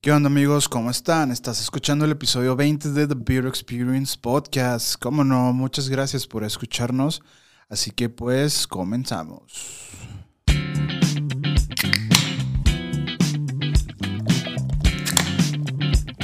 ¿Qué 0.00 0.12
onda 0.12 0.28
amigos? 0.28 0.68
¿Cómo 0.68 0.92
están? 0.92 1.32
Estás 1.32 1.60
escuchando 1.60 2.04
el 2.04 2.12
episodio 2.12 2.54
20 2.54 2.92
de 2.92 3.08
The 3.08 3.16
Beer 3.18 3.48
Experience 3.48 4.16
Podcast. 4.16 4.94
Cómo 4.94 5.24
no, 5.24 5.52
muchas 5.52 5.88
gracias 5.88 6.24
por 6.24 6.44
escucharnos. 6.44 7.20
Así 7.68 7.90
que 7.90 8.08
pues 8.08 8.68
comenzamos. 8.68 9.42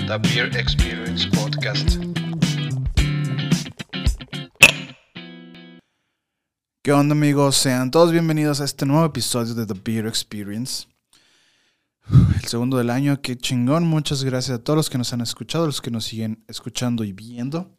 The 0.06 0.18
Beer 0.22 0.56
Experience 0.56 1.28
Podcast. 1.30 1.96
¿Qué 6.84 6.92
onda 6.92 7.14
amigos? 7.16 7.56
Sean 7.56 7.90
todos 7.90 8.12
bienvenidos 8.12 8.60
a 8.60 8.66
este 8.66 8.86
nuevo 8.86 9.04
episodio 9.04 9.54
de 9.54 9.66
The 9.66 9.80
Beer 9.84 10.06
Experience. 10.06 10.93
El 12.44 12.50
segundo 12.50 12.76
del 12.76 12.90
año, 12.90 13.22
qué 13.22 13.38
chingón. 13.38 13.86
Muchas 13.86 14.22
gracias 14.22 14.58
a 14.58 14.62
todos 14.62 14.76
los 14.76 14.90
que 14.90 14.98
nos 14.98 15.14
han 15.14 15.22
escuchado, 15.22 15.64
los 15.64 15.80
que 15.80 15.90
nos 15.90 16.04
siguen 16.04 16.44
escuchando 16.46 17.02
y 17.02 17.14
viendo. 17.14 17.74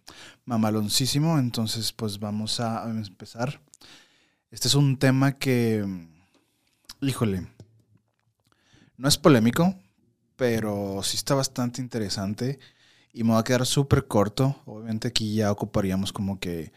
Mamaloncísimo. 0.45 1.37
Entonces, 1.37 1.93
pues 1.93 2.17
vamos 2.17 2.59
a 2.59 2.83
empezar. 2.89 3.61
Este 4.49 4.67
es 4.67 4.73
un 4.73 4.97
tema 4.97 5.33
que, 5.33 5.85
híjole, 6.99 7.47
no 8.97 9.07
es 9.07 9.19
polémico, 9.19 9.75
pero 10.35 11.01
sí 11.03 11.15
está 11.15 11.35
bastante 11.35 11.79
interesante 11.79 12.57
y 13.13 13.23
me 13.23 13.33
va 13.33 13.41
a 13.41 13.43
quedar 13.43 13.67
súper 13.67 14.07
corto. 14.07 14.63
Obviamente 14.65 15.09
aquí 15.09 15.35
ya 15.35 15.51
ocuparíamos 15.51 16.11
como 16.11 16.39
que 16.39 16.73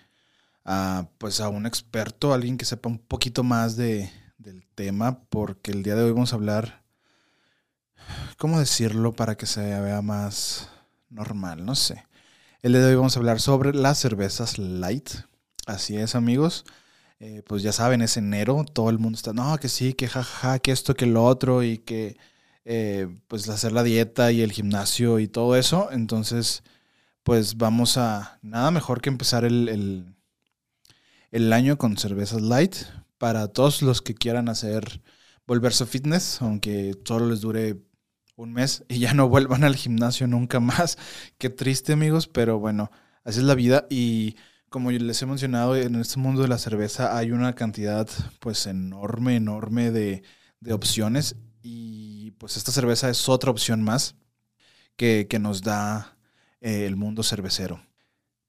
a, 0.63 1.09
pues 1.17 1.41
a 1.41 1.49
un 1.49 1.65
experto, 1.65 2.35
alguien 2.35 2.59
que 2.59 2.67
sepa 2.67 2.91
un 2.91 2.99
poquito 2.99 3.45
más 3.45 3.77
de, 3.77 4.13
del 4.37 4.67
tema, 4.75 5.23
porque 5.31 5.71
el 5.71 5.83
día 5.83 5.95
de 5.95 6.03
hoy 6.03 6.13
vamos 6.13 6.35
a 6.35 6.37
hablar, 6.37 6.83
¿cómo 8.37 8.59
decirlo 8.59 9.13
para 9.13 9.37
que 9.37 9.47
se 9.47 9.61
vea 9.61 10.03
más 10.03 10.69
normal? 11.11 11.65
No 11.65 11.75
sé. 11.75 12.05
El 12.63 12.73
día 12.73 12.83
de 12.83 12.89
hoy 12.89 12.97
vamos 12.97 13.17
a 13.17 13.21
hablar 13.21 13.41
sobre 13.41 13.73
las 13.75 13.99
cervezas 13.99 14.59
light. 14.59 15.11
Así 15.67 15.97
es, 15.97 16.15
amigos. 16.15 16.65
Eh, 17.21 17.43
pues 17.47 17.63
ya 17.63 17.73
saben, 17.73 18.01
es 18.03 18.17
enero, 18.17 18.65
todo 18.73 18.91
el 18.91 18.99
mundo 18.99 19.17
está, 19.17 19.33
no, 19.33 19.59
que 19.59 19.69
sí, 19.69 19.95
que 19.95 20.09
jajaja, 20.09 20.61
que 20.61 20.71
esto, 20.73 20.95
que 20.95 21.07
lo 21.07 21.25
otro, 21.25 21.63
y 21.65 21.79
que 21.79 22.17
eh, 22.65 23.09
pues 23.29 23.49
hacer 23.49 23.73
la 23.73 23.83
dieta 23.83 24.31
y 24.31 24.43
el 24.43 24.53
gimnasio 24.53 25.19
y 25.19 25.27
todo 25.29 25.57
eso. 25.57 25.91
Entonces, 25.91 26.63
pues 27.23 27.57
vamos 27.57 27.97
a, 27.97 28.39
nada 28.43 28.71
mejor 28.71 29.01
que 29.01 29.09
empezar 29.11 29.45
el, 29.45 29.69
el, 29.69 30.15
el 31.31 31.53
año 31.53 31.79
con 31.79 31.97
cervezas 31.97 32.43
light 32.43 32.77
para 33.19 33.49
todos 33.49 33.83
los 33.83 34.03
que 34.03 34.15
quieran 34.15 34.49
hacer, 34.49 35.03
volverse 35.47 35.87
fitness, 35.87 36.41
aunque 36.41 36.97
solo 37.05 37.29
les 37.29 37.41
dure 37.41 37.77
un 38.39 38.53
mes 38.53 38.85
y 38.89 39.01
ya 39.01 39.15
no 39.15 39.29
vuelvan 39.29 39.65
al 39.65 39.77
gimnasio 39.77 40.27
nunca 40.27 40.61
más. 40.61 40.97
Qué 41.39 41.51
triste 41.51 41.93
amigos, 41.93 42.29
pero 42.29 42.59
bueno, 42.59 42.91
así 43.25 43.41
es 43.41 43.45
la 43.45 43.55
vida 43.55 43.87
y 43.91 44.37
como 44.69 44.91
les 44.91 45.21
he 45.23 45.27
mencionado, 45.27 45.77
en 45.77 45.95
este 45.97 46.19
mundo 46.19 46.43
de 46.43 46.49
la 46.49 46.59
cerveza 46.59 47.17
hay 47.17 47.33
una 47.33 47.55
cantidad 47.55 48.09
pues 48.39 48.67
enorme, 48.67 49.37
enorme 49.37 49.91
de, 49.91 50.23
de 50.61 50.73
opciones 50.73 51.37
y 51.63 52.33
pues 52.33 52.57
esta 52.57 52.71
cerveza 52.71 53.11
es 53.11 53.29
otra 53.29 53.51
opción 53.51 53.83
más 53.83 54.15
que, 54.97 55.27
que 55.29 55.39
nos 55.39 55.63
da 55.63 56.17
eh, 56.61 56.87
el 56.87 56.97
mundo 56.97 57.23
cervecero. 57.23 57.83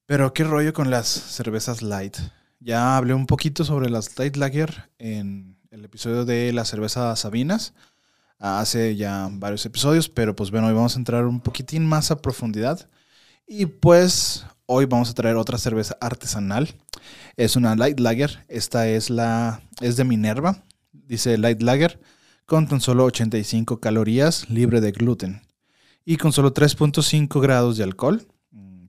Pero 0.05 0.33
qué 0.33 0.43
rollo 0.43 0.73
con 0.73 0.89
las 0.89 1.07
cervezas 1.07 1.81
light. 1.81 2.17
Ya 2.59 2.97
hablé 2.97 3.13
un 3.13 3.25
poquito 3.25 3.63
sobre 3.63 3.89
las 3.89 4.17
light 4.19 4.35
lager 4.35 4.91
en 4.99 5.57
el 5.71 5.85
episodio 5.85 6.25
de 6.25 6.51
la 6.51 6.65
cerveza 6.65 7.15
Sabinas. 7.15 7.73
Hace 8.39 8.95
ya 8.95 9.29
varios 9.31 9.65
episodios, 9.65 10.07
pero 10.07 10.35
pues 10.35 10.49
bueno, 10.49 10.67
hoy 10.67 10.73
vamos 10.73 10.95
a 10.95 10.99
entrar 10.99 11.25
un 11.25 11.41
poquitín 11.41 11.85
más 11.85 12.09
a 12.09 12.21
profundidad. 12.21 12.89
Y 13.45 13.65
pues 13.65 14.45
hoy 14.65 14.85
vamos 14.85 15.09
a 15.09 15.13
traer 15.13 15.35
otra 15.35 15.57
cerveza 15.57 15.97
artesanal. 15.99 16.73
Es 17.35 17.55
una 17.55 17.75
light 17.75 17.99
lager. 17.99 18.45
Esta 18.47 18.87
es 18.87 19.09
la 19.09 19.61
es 19.81 19.97
de 19.97 20.05
Minerva. 20.05 20.63
Dice 20.93 21.37
light 21.37 21.61
lager 21.61 21.99
con 22.45 22.67
tan 22.67 22.81
solo 22.81 23.05
85 23.05 23.79
calorías, 23.79 24.49
libre 24.49 24.81
de 24.81 24.91
gluten 24.91 25.41
y 26.05 26.17
con 26.17 26.33
solo 26.33 26.53
3.5 26.53 27.39
grados 27.39 27.77
de 27.77 27.83
alcohol. 27.83 28.25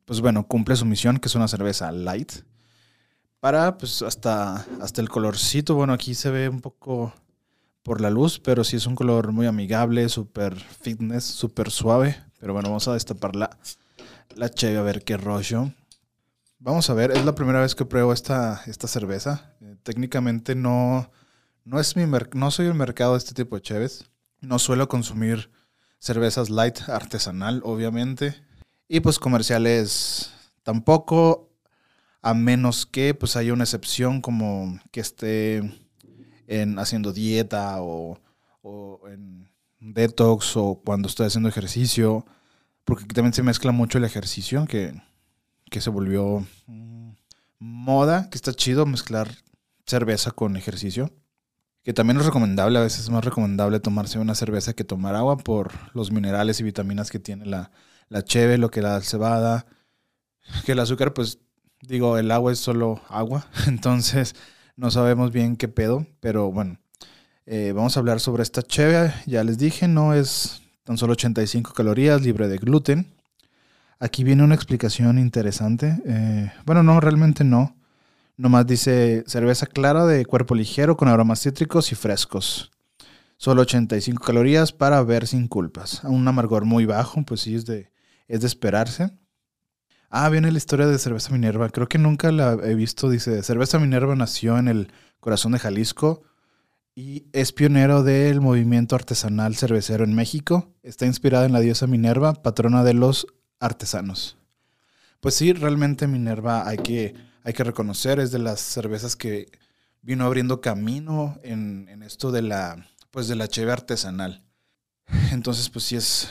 Pues 0.06 0.20
bueno, 0.22 0.46
cumple 0.46 0.74
su 0.76 0.86
misión, 0.86 1.18
que 1.18 1.28
es 1.28 1.34
una 1.34 1.48
cerveza 1.48 1.92
light. 1.92 2.32
Para, 3.40 3.76
pues 3.76 4.02
hasta, 4.02 4.66
hasta 4.80 5.00
el 5.00 5.08
colorcito, 5.08 5.74
bueno, 5.74 5.92
aquí 5.92 6.14
se 6.14 6.30
ve 6.30 6.48
un 6.48 6.60
poco 6.60 7.12
por 7.82 8.00
la 8.00 8.10
luz, 8.10 8.38
pero 8.40 8.64
sí 8.64 8.76
es 8.76 8.86
un 8.86 8.94
color 8.94 9.32
muy 9.32 9.46
amigable, 9.46 10.08
súper 10.08 10.58
fitness, 10.58 11.24
súper 11.24 11.70
suave. 11.70 12.22
Pero 12.38 12.52
bueno, 12.52 12.68
vamos 12.68 12.88
a 12.88 12.94
destapar 12.94 13.36
la, 13.36 13.58
la 14.34 14.48
cheve 14.48 14.78
a 14.78 14.82
ver 14.82 15.04
qué 15.04 15.16
rollo. 15.16 15.72
Vamos 16.58 16.90
a 16.90 16.94
ver, 16.94 17.10
es 17.12 17.24
la 17.24 17.34
primera 17.34 17.60
vez 17.60 17.74
que 17.74 17.86
pruebo 17.86 18.12
esta, 18.12 18.62
esta 18.66 18.86
cerveza. 18.86 19.54
Eh, 19.62 19.76
técnicamente 19.82 20.54
no, 20.54 21.10
no, 21.64 21.80
es 21.80 21.96
mi 21.96 22.04
no 22.34 22.50
soy 22.50 22.66
el 22.66 22.74
mercado 22.74 23.12
de 23.12 23.18
este 23.18 23.34
tipo 23.34 23.56
de 23.56 23.62
cheves. 23.62 24.10
No 24.40 24.58
suelo 24.58 24.88
consumir 24.88 25.50
cervezas 25.98 26.50
light 26.50 26.88
artesanal, 26.88 27.62
obviamente. 27.64 28.34
Y 28.88 29.00
pues 29.00 29.18
comerciales 29.18 30.32
tampoco, 30.62 31.50
a 32.22 32.34
menos 32.34 32.84
que 32.84 33.14
pues 33.14 33.36
haya 33.36 33.52
una 33.52 33.64
excepción 33.64 34.20
como 34.20 34.78
que 34.90 35.00
esté 35.00 35.62
en 36.50 36.80
haciendo 36.80 37.12
dieta 37.12 37.80
o, 37.80 38.18
o 38.60 39.00
en 39.08 39.48
detox 39.78 40.56
o 40.56 40.82
cuando 40.84 41.08
estoy 41.08 41.26
haciendo 41.26 41.48
ejercicio. 41.48 42.26
Porque 42.84 43.04
también 43.06 43.32
se 43.32 43.44
mezcla 43.44 43.70
mucho 43.72 43.98
el 43.98 44.04
ejercicio, 44.04 44.66
que, 44.66 45.00
que 45.70 45.80
se 45.80 45.90
volvió 45.90 46.44
moda, 47.60 48.28
que 48.30 48.36
está 48.36 48.52
chido 48.52 48.84
mezclar 48.84 49.30
cerveza 49.86 50.32
con 50.32 50.56
ejercicio. 50.56 51.12
Que 51.84 51.94
también 51.94 52.18
es 52.18 52.26
recomendable, 52.26 52.78
a 52.78 52.82
veces 52.82 53.00
es 53.00 53.10
más 53.10 53.24
recomendable 53.24 53.80
tomarse 53.80 54.18
una 54.18 54.34
cerveza 54.34 54.72
que 54.72 54.84
tomar 54.84 55.14
agua 55.14 55.38
por 55.38 55.72
los 55.94 56.10
minerales 56.10 56.58
y 56.60 56.64
vitaminas 56.64 57.10
que 57.10 57.20
tiene 57.20 57.46
la, 57.46 57.70
la 58.08 58.24
lo 58.58 58.70
que 58.70 58.82
la 58.82 59.00
cebada. 59.02 59.66
Que 60.66 60.72
el 60.72 60.80
azúcar, 60.80 61.14
pues 61.14 61.38
digo, 61.80 62.18
el 62.18 62.32
agua 62.32 62.50
es 62.50 62.58
solo 62.58 63.00
agua, 63.08 63.46
entonces 63.68 64.34
no 64.80 64.90
sabemos 64.90 65.30
bien 65.30 65.56
qué 65.56 65.68
pedo, 65.68 66.06
pero 66.20 66.50
bueno, 66.50 66.78
eh, 67.44 67.72
vamos 67.76 67.96
a 67.96 68.00
hablar 68.00 68.18
sobre 68.18 68.42
esta 68.42 68.62
cheve. 68.62 69.12
Ya 69.26 69.44
les 69.44 69.58
dije, 69.58 69.86
no 69.86 70.14
es 70.14 70.62
tan 70.84 70.96
solo 70.96 71.12
85 71.12 71.74
calorías, 71.74 72.22
libre 72.22 72.48
de 72.48 72.56
gluten. 72.56 73.12
Aquí 73.98 74.24
viene 74.24 74.42
una 74.42 74.54
explicación 74.54 75.18
interesante. 75.18 76.00
Eh, 76.06 76.50
bueno, 76.64 76.82
no, 76.82 76.98
realmente 76.98 77.44
no. 77.44 77.76
Nomás 78.38 78.66
dice 78.66 79.22
cerveza 79.26 79.66
clara 79.66 80.06
de 80.06 80.24
cuerpo 80.24 80.54
ligero 80.54 80.96
con 80.96 81.08
aromas 81.08 81.42
cítricos 81.42 81.92
y 81.92 81.94
frescos. 81.94 82.70
Solo 83.36 83.60
85 83.62 84.24
calorías 84.24 84.72
para 84.72 85.02
ver 85.02 85.26
sin 85.26 85.46
culpas. 85.46 86.04
Un 86.04 86.26
amargor 86.26 86.64
muy 86.64 86.86
bajo, 86.86 87.22
pues 87.22 87.42
sí, 87.42 87.54
es 87.54 87.66
de, 87.66 87.90
es 88.28 88.40
de 88.40 88.46
esperarse. 88.46 89.10
Ah, 90.12 90.28
viene 90.28 90.50
la 90.50 90.58
historia 90.58 90.88
de 90.88 90.98
Cerveza 90.98 91.30
Minerva. 91.30 91.68
Creo 91.68 91.88
que 91.88 91.96
nunca 91.96 92.32
la 92.32 92.54
he 92.64 92.74
visto. 92.74 93.08
Dice, 93.08 93.44
Cerveza 93.44 93.78
Minerva 93.78 94.16
nació 94.16 94.58
en 94.58 94.66
el 94.66 94.92
corazón 95.20 95.52
de 95.52 95.60
Jalisco 95.60 96.22
y 96.96 97.26
es 97.32 97.52
pionero 97.52 98.02
del 98.02 98.40
movimiento 98.40 98.96
artesanal 98.96 99.54
cervecero 99.54 100.02
en 100.02 100.14
México. 100.14 100.74
Está 100.82 101.06
inspirada 101.06 101.46
en 101.46 101.52
la 101.52 101.60
diosa 101.60 101.86
Minerva, 101.86 102.34
patrona 102.34 102.82
de 102.82 102.94
los 102.94 103.28
artesanos. 103.60 104.36
Pues 105.20 105.36
sí, 105.36 105.52
realmente 105.52 106.08
Minerva 106.08 106.66
hay 106.66 106.78
que, 106.78 107.14
hay 107.44 107.52
que 107.52 107.62
reconocer, 107.62 108.18
es 108.18 108.32
de 108.32 108.40
las 108.40 108.60
cervezas 108.60 109.14
que 109.14 109.46
vino 110.02 110.24
abriendo 110.24 110.60
camino 110.60 111.38
en, 111.44 111.88
en 111.88 112.02
esto 112.02 112.32
de 112.32 112.42
la, 112.42 112.88
pues 113.12 113.28
de 113.28 113.36
la 113.36 113.46
cheve 113.46 113.70
artesanal. 113.70 114.42
Entonces, 115.30 115.68
pues 115.68 115.84
sí 115.84 115.94
es, 115.94 116.30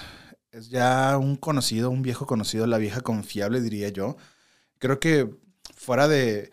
es 0.52 0.70
ya 0.70 1.18
un 1.18 1.36
conocido, 1.36 1.90
un 1.90 2.01
viejo 2.01 2.25
conocido, 2.25 2.68
la 2.68 2.78
vieja 2.78 3.01
confiable, 3.01 3.62
diría 3.62 3.90
yo. 3.90 4.18
Creo 4.80 5.00
que 5.00 5.30
fuera 5.75 6.07
de, 6.07 6.51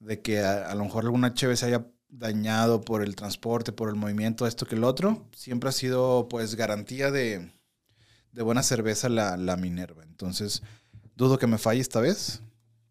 de 0.00 0.20
que 0.20 0.40
a, 0.40 0.70
a, 0.70 0.74
lo 0.74 0.84
mejor 0.84 1.04
alguna 1.04 1.34
cheve 1.34 1.56
se 1.56 1.66
haya 1.66 1.86
dañado 2.08 2.80
por 2.80 3.02
el 3.02 3.14
transporte, 3.16 3.72
por 3.72 3.88
el 3.88 3.96
movimiento, 3.96 4.46
esto 4.46 4.66
que 4.66 4.74
el 4.74 4.84
otro, 4.84 5.26
siempre 5.32 5.68
ha 5.68 5.72
sido 5.72 6.28
pues 6.28 6.54
garantía 6.54 7.10
de, 7.10 7.52
de 8.32 8.42
buena 8.42 8.62
cerveza 8.62 9.08
la, 9.08 9.36
la, 9.36 9.56
Minerva. 9.56 10.02
Entonces, 10.04 10.62
dudo 11.14 11.38
que 11.38 11.46
me 11.46 11.58
falle 11.58 11.80
esta 11.80 12.00
vez. 12.00 12.42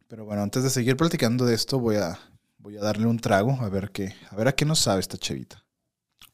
Pero 0.07 0.25
bueno, 0.25 0.43
antes 0.43 0.63
de 0.63 0.69
seguir 0.69 0.97
platicando 0.97 1.45
de 1.45 1.55
esto, 1.55 1.79
voy 1.79 1.95
a, 1.95 2.19
voy 2.57 2.77
a 2.77 2.81
darle 2.81 3.07
un 3.07 3.19
trago 3.19 3.57
a 3.61 3.69
ver 3.69 3.91
qué, 3.91 4.15
a 4.29 4.35
ver 4.35 4.47
a 4.47 4.55
qué 4.55 4.65
nos 4.65 4.79
sabe 4.79 4.99
esta 4.99 5.17
chevita. 5.17 5.63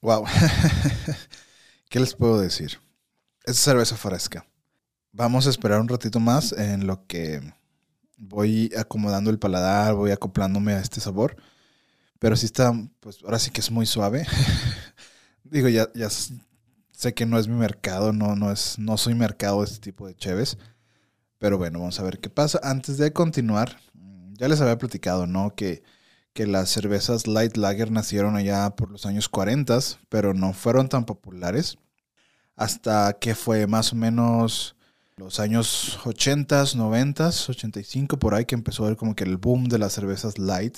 Wow. 0.01 0.25
¿Qué 1.89 1.99
les 1.99 2.15
puedo 2.15 2.39
decir? 2.39 2.79
Es 3.43 3.57
cerveza 3.57 3.97
fresca. 3.97 4.45
Vamos 5.11 5.47
a 5.47 5.49
esperar 5.49 5.81
un 5.81 5.87
ratito 5.87 6.19
más 6.19 6.53
en 6.53 6.85
lo 6.85 7.07
que 7.07 7.41
voy 8.17 8.71
acomodando 8.77 9.31
el 9.31 9.39
paladar, 9.39 9.95
voy 9.95 10.11
acoplándome 10.11 10.73
a 10.73 10.79
este 10.79 11.01
sabor. 11.01 11.35
Pero 12.19 12.35
sí 12.35 12.45
está, 12.45 12.71
pues 12.99 13.17
ahora 13.23 13.39
sí 13.39 13.49
que 13.49 13.61
es 13.61 13.71
muy 13.71 13.87
suave. 13.87 14.27
Digo, 15.43 15.69
ya, 15.69 15.89
ya 15.95 16.09
sé 16.09 17.13
que 17.15 17.25
no 17.25 17.39
es 17.39 17.47
mi 17.47 17.55
mercado, 17.55 18.13
no, 18.13 18.35
no, 18.35 18.51
es, 18.51 18.77
no 18.77 18.95
soy 18.97 19.15
mercado 19.15 19.61
de 19.61 19.65
este 19.65 19.79
tipo 19.79 20.05
de 20.05 20.15
cheves. 20.15 20.59
Pero 21.39 21.57
bueno, 21.57 21.79
vamos 21.79 21.99
a 21.99 22.03
ver 22.03 22.19
qué 22.19 22.29
pasa. 22.29 22.59
Antes 22.61 22.99
de 22.99 23.11
continuar, 23.11 23.79
mm, 23.95 24.35
ya 24.37 24.47
les 24.49 24.61
había 24.61 24.77
platicado, 24.77 25.25
¿no? 25.25 25.55
Que, 25.55 25.81
que 26.33 26.45
las 26.45 26.69
cervezas 26.69 27.25
Light 27.25 27.57
Lager 27.57 27.89
nacieron 27.89 28.35
allá 28.35 28.69
por 28.75 28.91
los 28.91 29.07
años 29.07 29.29
40, 29.29 29.79
pero 30.09 30.35
no 30.35 30.53
fueron 30.53 30.89
tan 30.89 31.05
populares 31.05 31.79
hasta 32.61 33.13
que 33.13 33.33
fue 33.33 33.65
más 33.65 33.91
o 33.91 33.95
menos 33.95 34.75
los 35.17 35.39
años 35.39 35.99
80, 36.05 36.63
90, 36.75 37.27
85, 37.49 38.19
por 38.19 38.35
ahí 38.35 38.45
que 38.45 38.53
empezó 38.53 38.85
a 38.85 38.89
ver 38.89 38.97
como 38.97 39.15
que 39.15 39.23
el 39.23 39.37
boom 39.37 39.65
de 39.65 39.79
las 39.79 39.93
cervezas 39.93 40.37
light. 40.37 40.77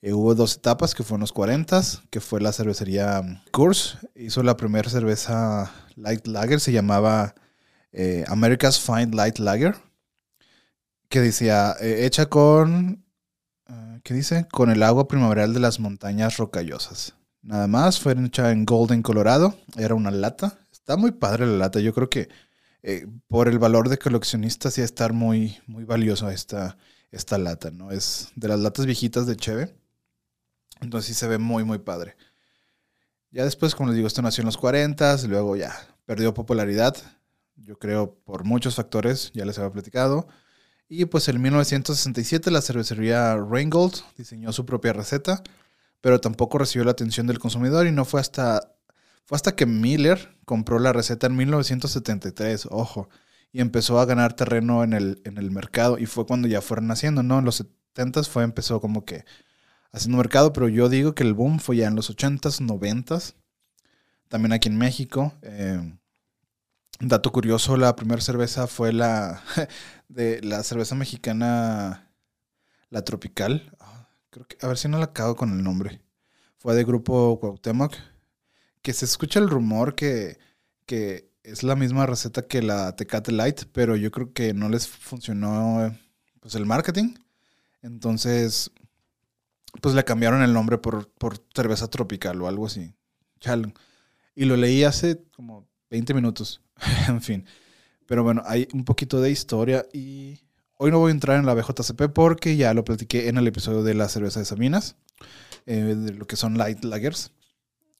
Eh, 0.00 0.12
hubo 0.12 0.36
dos 0.36 0.56
etapas, 0.56 0.94
que 0.94 1.02
fueron 1.02 1.22
los 1.22 1.32
40, 1.32 1.82
que 2.08 2.20
fue 2.20 2.40
la 2.40 2.52
cervecería 2.52 3.42
Coors. 3.50 3.98
Hizo 4.14 4.44
la 4.44 4.56
primera 4.56 4.88
cerveza 4.88 5.72
light 5.96 6.24
lager, 6.28 6.60
se 6.60 6.70
llamaba 6.70 7.34
eh, 7.90 8.24
America's 8.28 8.80
Fine 8.80 9.14
Light 9.14 9.38
Lager, 9.38 9.74
que 11.08 11.20
decía, 11.20 11.74
eh, 11.80 12.06
hecha 12.06 12.26
con, 12.26 13.04
ah, 13.66 13.98
¿qué 14.04 14.14
dice? 14.14 14.46
Con 14.52 14.70
el 14.70 14.84
agua 14.84 15.08
primaveral 15.08 15.52
de 15.52 15.60
las 15.60 15.80
montañas 15.80 16.36
rocallosas. 16.36 17.14
Nada 17.42 17.66
más, 17.66 17.98
fue 17.98 18.12
hecha 18.12 18.52
en 18.52 18.64
Golden, 18.64 19.02
Colorado. 19.02 19.56
Era 19.76 19.96
una 19.96 20.12
lata. 20.12 20.58
Está 20.82 20.96
muy 20.96 21.12
padre 21.12 21.46
la 21.46 21.58
lata. 21.58 21.78
Yo 21.78 21.94
creo 21.94 22.10
que 22.10 22.28
eh, 22.82 23.06
por 23.28 23.46
el 23.46 23.60
valor 23.60 23.88
de 23.88 23.98
coleccionista 23.98 24.68
sí 24.68 24.80
a 24.80 24.84
estar 24.84 25.12
muy, 25.12 25.56
muy 25.68 25.84
valioso 25.84 26.28
esta, 26.28 26.76
esta 27.12 27.38
lata, 27.38 27.70
¿no? 27.70 27.92
Es 27.92 28.32
de 28.34 28.48
las 28.48 28.58
latas 28.58 28.84
viejitas 28.84 29.26
de 29.28 29.36
Cheve. 29.36 29.76
Entonces 30.80 31.06
sí 31.06 31.14
se 31.14 31.28
ve 31.28 31.38
muy, 31.38 31.62
muy 31.62 31.78
padre. 31.78 32.16
Ya 33.30 33.44
después, 33.44 33.76
como 33.76 33.90
les 33.90 33.96
digo, 33.96 34.08
esto 34.08 34.22
nació 34.22 34.42
en 34.42 34.46
los 34.46 34.56
40, 34.56 35.18
luego 35.28 35.54
ya 35.54 35.72
perdió 36.04 36.34
popularidad. 36.34 36.96
Yo 37.54 37.78
creo 37.78 38.16
por 38.24 38.42
muchos 38.42 38.74
factores, 38.74 39.30
ya 39.34 39.44
les 39.44 39.58
había 39.58 39.70
platicado. 39.70 40.26
Y 40.88 41.04
pues 41.04 41.28
en 41.28 41.40
1967 41.40 42.50
la 42.50 42.60
cervecería 42.60 43.36
Reingold 43.36 43.94
diseñó 44.16 44.52
su 44.52 44.66
propia 44.66 44.92
receta, 44.92 45.44
pero 46.00 46.20
tampoco 46.20 46.58
recibió 46.58 46.84
la 46.84 46.90
atención 46.90 47.28
del 47.28 47.38
consumidor 47.38 47.86
y 47.86 47.92
no 47.92 48.04
fue 48.04 48.20
hasta 48.20 48.71
fue 49.24 49.36
hasta 49.36 49.54
que 49.54 49.66
Miller 49.66 50.36
compró 50.44 50.78
la 50.78 50.92
receta 50.92 51.26
en 51.26 51.36
1973, 51.36 52.68
ojo, 52.70 53.08
y 53.52 53.60
empezó 53.60 54.00
a 54.00 54.04
ganar 54.04 54.34
terreno 54.34 54.82
en 54.82 54.92
el, 54.92 55.20
en 55.24 55.38
el 55.38 55.50
mercado. 55.50 55.98
Y 55.98 56.06
fue 56.06 56.26
cuando 56.26 56.48
ya 56.48 56.60
fueron 56.60 56.90
haciendo, 56.90 57.22
¿no? 57.22 57.38
En 57.38 57.44
los 57.44 57.56
70 57.56 58.24
fue, 58.24 58.44
empezó 58.44 58.80
como 58.80 59.04
que 59.04 59.24
haciendo 59.92 60.18
mercado, 60.18 60.52
pero 60.52 60.68
yo 60.68 60.88
digo 60.88 61.14
que 61.14 61.22
el 61.22 61.34
boom 61.34 61.60
fue 61.60 61.76
ya 61.76 61.86
en 61.88 61.96
los 61.96 62.10
80s, 62.10 62.60
90s. 62.60 63.34
También 64.28 64.52
aquí 64.52 64.68
en 64.68 64.78
México. 64.78 65.34
Eh, 65.42 65.96
dato 67.00 67.30
curioso, 67.32 67.76
la 67.76 67.94
primera 67.94 68.20
cerveza 68.20 68.66
fue 68.66 68.92
la 68.92 69.42
de 70.08 70.40
la 70.42 70.62
cerveza 70.62 70.94
mexicana, 70.94 72.10
la 72.90 73.04
Tropical. 73.04 73.76
Ah, 73.80 74.08
creo 74.30 74.46
que, 74.46 74.56
a 74.62 74.68
ver 74.68 74.78
si 74.78 74.88
no 74.88 74.98
la 74.98 75.04
acabo 75.06 75.36
con 75.36 75.52
el 75.52 75.62
nombre. 75.62 76.00
Fue 76.58 76.74
de 76.74 76.84
grupo 76.84 77.38
Cuauhtémoc 77.40 77.94
que 78.82 78.92
se 78.92 79.04
escucha 79.04 79.38
el 79.38 79.48
rumor 79.48 79.94
que, 79.94 80.38
que 80.86 81.30
es 81.42 81.62
la 81.62 81.76
misma 81.76 82.06
receta 82.06 82.46
que 82.46 82.62
la 82.62 82.94
Tecate 82.96 83.32
Light, 83.32 83.62
pero 83.72 83.96
yo 83.96 84.10
creo 84.10 84.32
que 84.32 84.54
no 84.54 84.68
les 84.68 84.88
funcionó 84.88 85.96
pues 86.40 86.54
el 86.54 86.66
marketing. 86.66 87.14
Entonces, 87.82 88.70
pues 89.80 89.94
le 89.94 90.04
cambiaron 90.04 90.42
el 90.42 90.52
nombre 90.52 90.78
por, 90.78 91.08
por 91.08 91.38
cerveza 91.54 91.88
tropical 91.88 92.40
o 92.42 92.48
algo 92.48 92.66
así. 92.66 92.94
Y 94.34 94.44
lo 94.44 94.56
leí 94.56 94.84
hace 94.84 95.22
como 95.34 95.66
20 95.90 96.14
minutos. 96.14 96.60
en 97.08 97.20
fin. 97.22 97.46
Pero 98.06 98.22
bueno, 98.22 98.42
hay 98.46 98.68
un 98.72 98.84
poquito 98.84 99.20
de 99.20 99.30
historia 99.30 99.86
y 99.92 100.40
hoy 100.76 100.90
no 100.90 100.98
voy 100.98 101.10
a 101.10 101.12
entrar 101.12 101.38
en 101.38 101.46
la 101.46 101.54
BJCP 101.54 102.12
porque 102.14 102.56
ya 102.56 102.74
lo 102.74 102.84
platiqué 102.84 103.28
en 103.28 103.38
el 103.38 103.46
episodio 103.46 103.82
de 103.82 103.94
la 103.94 104.08
cerveza 104.08 104.40
de 104.40 104.46
Sabinas, 104.46 104.96
eh, 105.66 105.76
de 105.76 106.14
lo 106.14 106.26
que 106.26 106.36
son 106.36 106.58
light 106.58 106.84
lagers. 106.84 107.32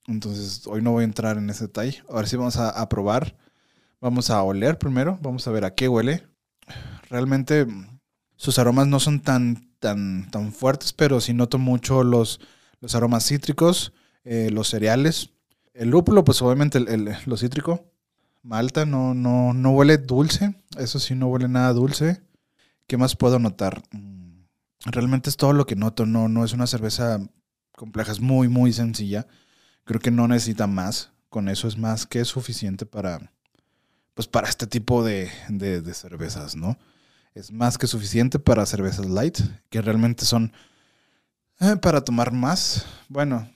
Entonces, 0.06 0.66
hoy 0.66 0.82
no 0.82 0.93
voy 0.93 1.02
a 1.02 1.04
entrar 1.04 1.38
en 1.38 1.49
ese 1.50 1.66
detalle. 1.66 2.02
Ahora 2.08 2.26
sí 2.26 2.37
vamos 2.37 2.56
a, 2.56 2.88
probar. 2.88 3.37
Vamos 4.00 4.31
a 4.31 4.43
oler 4.43 4.78
primero. 4.78 5.19
Vamos 5.22 5.46
a 5.46 5.52
ver 5.52 5.64
a 5.64 5.75
qué 5.75 5.88
huele. 5.88 6.26
Realmente 7.08 7.66
sus 8.37 8.58
aromas 8.58 8.88
no 8.88 8.99
son 8.99 9.20
tan, 9.20 9.70
tan, 9.78 10.31
tan 10.31 10.52
fuertes, 10.52 10.93
pero 10.93 11.20
sí 11.20 11.34
noto 11.34 11.58
mucho 11.58 12.02
los, 12.02 12.40
los 12.81 12.94
aromas 12.94 13.26
cítricos, 13.26 13.93
eh, 14.25 14.50
los 14.50 14.69
cereales. 14.69 15.31
El 15.75 15.90
lúpulo, 15.90 16.25
pues 16.25 16.43
obviamente 16.43 16.78
el, 16.78 17.16
lo 17.26 17.37
cítrico. 17.37 17.87
Malta 18.43 18.84
no, 18.84 19.14
no, 19.14 19.54
no 19.54 19.70
huele 19.70 19.99
dulce. 19.99 20.56
Eso 20.76 20.99
sí, 20.99 21.14
no 21.14 21.28
huele 21.28 21.49
nada 21.49 21.72
dulce. 21.72 22.22
¿Qué 22.88 22.96
más 22.96 23.14
puedo 23.14 23.38
notar? 23.38 23.82
Mm, 23.93 24.46
realmente 24.87 25.31
es 25.31 25.37
todo 25.37 25.52
lo 25.52 25.64
que 25.64 25.76
noto. 25.76 26.06
No, 26.06 26.28
no 26.28 26.44
es 26.44 26.52
una 26.52 26.66
cerveza 26.66 27.20
compleja, 27.76 28.10
es 28.10 28.20
muy, 28.20 28.49
muy 28.49 28.72
sencilla 28.72 29.28
creo 29.84 30.00
que 30.00 30.11
no 30.11 30.29
necesita 30.29 30.67
más. 30.67 31.11
Con 31.29 31.49
eso 31.49 31.67
es 31.67 31.79
más 31.79 32.06
que 32.06 32.25
suficiente 32.25 32.84
para, 32.84 33.32
pues 34.14 34.29
para 34.29 34.49
este 34.49 34.67
tipo 34.67 35.02
de, 35.02 35.31
cervezas, 35.94 36.56
¿no? 36.56 36.76
Es 37.34 37.50
más 37.50 37.79
que 37.79 37.87
suficiente 37.87 38.38
para 38.38 38.67
cervezas 38.67 39.06
light, 39.06 39.38
que 39.70 39.81
realmente 39.81 40.26
son 40.26 40.52
eh, 41.61 41.76
para 41.76 42.02
tomar 42.02 42.32
más. 42.32 42.84
Bueno, 43.08 43.49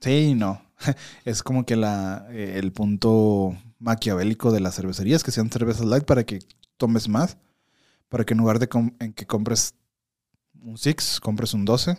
sí 0.00 0.10
y 0.10 0.34
no. 0.34 0.62
es 1.24 1.42
como 1.42 1.64
que 1.64 1.76
la, 1.76 2.26
eh, 2.30 2.58
el 2.58 2.72
punto 2.72 3.56
maquiavélico 3.78 4.52
de 4.52 4.60
las 4.60 4.76
cervecerías, 4.76 5.24
que 5.24 5.30
sean 5.30 5.50
cervezas 5.50 5.86
light 5.86 6.04
para 6.04 6.24
que 6.24 6.40
tomes 6.76 7.08
más, 7.08 7.38
para 8.08 8.24
que 8.24 8.34
en 8.34 8.38
lugar 8.38 8.58
de 8.58 8.68
en 9.00 9.12
que 9.14 9.26
compres 9.26 9.74
un 10.62 10.76
6, 10.76 11.20
compres 11.20 11.54
un 11.54 11.64
12, 11.64 11.96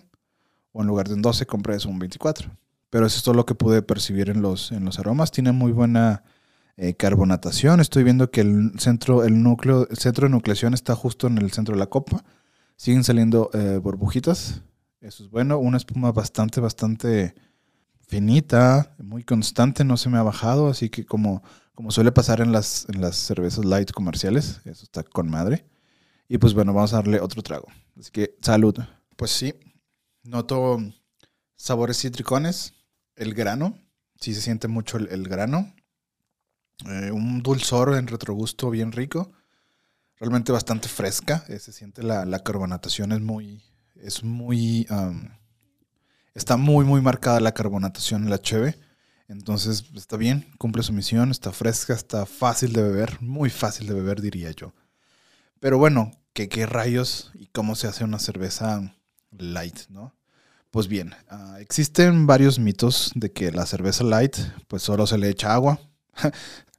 o 0.72 0.82
en 0.82 0.88
lugar 0.88 1.08
de 1.08 1.16
un 1.16 1.22
12, 1.22 1.46
compres 1.46 1.86
un 1.86 1.98
24. 2.00 2.52
Pero 2.92 3.06
eso 3.06 3.18
es 3.18 3.24
todo 3.24 3.34
lo 3.34 3.46
que 3.46 3.56
pude 3.56 3.82
percibir 3.82 4.30
en 4.30 4.42
los, 4.42 4.72
en 4.74 4.84
los 4.84 5.00
aromas. 5.00 5.32
Tiene 5.32 5.54
muy 5.54 5.72
buena 5.72 6.24
eh, 6.76 6.94
carbonatación. 6.94 7.80
Estoy 7.80 8.04
viendo 8.04 8.30
que 8.32 8.42
el 8.42 8.74
centro, 8.80 9.24
el 9.24 9.42
núcleo, 9.42 9.88
el 9.90 9.98
centro 9.98 10.28
de 10.28 10.32
nucleación 10.32 10.74
está 10.74 10.94
justo 10.94 11.28
en 11.28 11.38
el 11.38 11.52
centro 11.54 11.74
de 11.74 11.80
la 11.80 11.88
copa. 11.88 12.26
Siguen 12.76 13.06
saliendo 13.06 13.50
eh, 13.54 13.80
burbujitas. 13.82 14.62
Eso 15.00 15.24
es 15.24 15.30
bueno. 15.30 15.58
Una 15.58 15.78
espuma 15.78 16.12
bastante, 16.12 16.60
bastante 16.60 17.34
finita, 18.10 18.94
muy 18.98 19.24
constante, 19.24 19.86
no 19.86 19.96
se 19.96 20.10
me 20.10 20.18
ha 20.18 20.24
bajado. 20.24 20.68
Así 20.68 20.90
que 20.90 21.06
como, 21.06 21.44
como 21.74 21.92
suele 21.92 22.12
pasar 22.12 22.42
en 22.42 22.52
las, 22.52 22.88
en 22.90 23.00
las 23.00 23.16
cervezas 23.16 23.64
light 23.64 23.92
comerciales, 23.92 24.60
eso 24.66 24.84
está 24.84 25.02
con 25.04 25.30
madre. 25.30 25.66
Y 26.28 26.40
pues 26.40 26.54
bueno, 26.54 26.74
vamos 26.74 26.92
a 26.92 26.98
darle 26.98 27.22
otro 27.22 27.42
trago. 27.42 27.68
Así 27.98 28.12
que 28.12 28.36
salud. 28.42 28.76
Pues 29.16 29.32
sí, 29.32 29.54
noto 30.24 30.78
sabores 31.56 31.98
cítricones 32.02 32.74
el 33.22 33.36
grano, 33.36 33.78
sí 34.20 34.34
se 34.34 34.42
siente 34.42 34.68
mucho 34.68 34.98
el, 34.98 35.28
grano. 35.28 35.74
Eh, 36.88 37.12
un 37.12 37.44
dulzor 37.44 37.96
en 37.96 38.08
retrogusto 38.08 38.70
bien 38.70 38.92
rico. 38.92 39.32
Realmente 40.18 40.52
bastante 40.52 40.88
fresca. 40.88 41.46
Eh, 41.48 41.60
se 41.60 41.72
siente 41.72 42.04
la, 42.04 42.40
carbonatación, 42.40 43.12
es 43.12 43.22
muy. 43.22 43.64
Es 43.96 44.24
muy. 44.24 44.88
está 46.34 46.58
muy, 46.58 46.84
muy 46.86 47.02
marcada 47.02 47.40
la 47.40 47.54
carbonatación 47.54 48.24
en 48.24 48.32
la 48.32 48.42
cheve. 48.42 48.80
Entonces 49.28 49.86
está 49.96 50.18
bien, 50.18 50.48
cumple 50.58 50.84
su 50.84 50.92
misión, 50.92 51.32
está 51.32 51.52
fresca, 51.54 51.94
está 51.94 52.26
fácil 52.26 52.74
de 52.74 52.82
beber, 52.82 53.22
muy 53.22 53.50
fácil 53.50 53.88
de 53.88 53.94
beber 53.94 54.20
diría 54.20 54.52
yo. 54.52 54.74
Pero 55.62 55.78
bueno, 55.78 56.12
¿qué, 56.34 56.50
qué 56.50 56.66
rayos 56.66 57.32
y 57.36 57.48
cómo 57.48 57.76
se 57.76 57.88
hace 57.88 58.04
una 58.04 58.20
cerveza 58.20 58.94
light, 59.32 59.88
no? 59.88 60.14
Pues 60.72 60.88
bien, 60.88 61.14
ah, 61.30 61.58
existen 61.60 62.26
varios 62.26 62.58
mitos 62.58 63.12
de 63.14 63.30
que 63.30 63.52
la 63.52 63.66
cerveza 63.66 64.06
light, 64.06 64.38
pues 64.70 64.82
solo 64.82 65.06
se 65.06 65.18
le 65.18 65.28
echa 65.28 65.54
agua. 65.54 65.82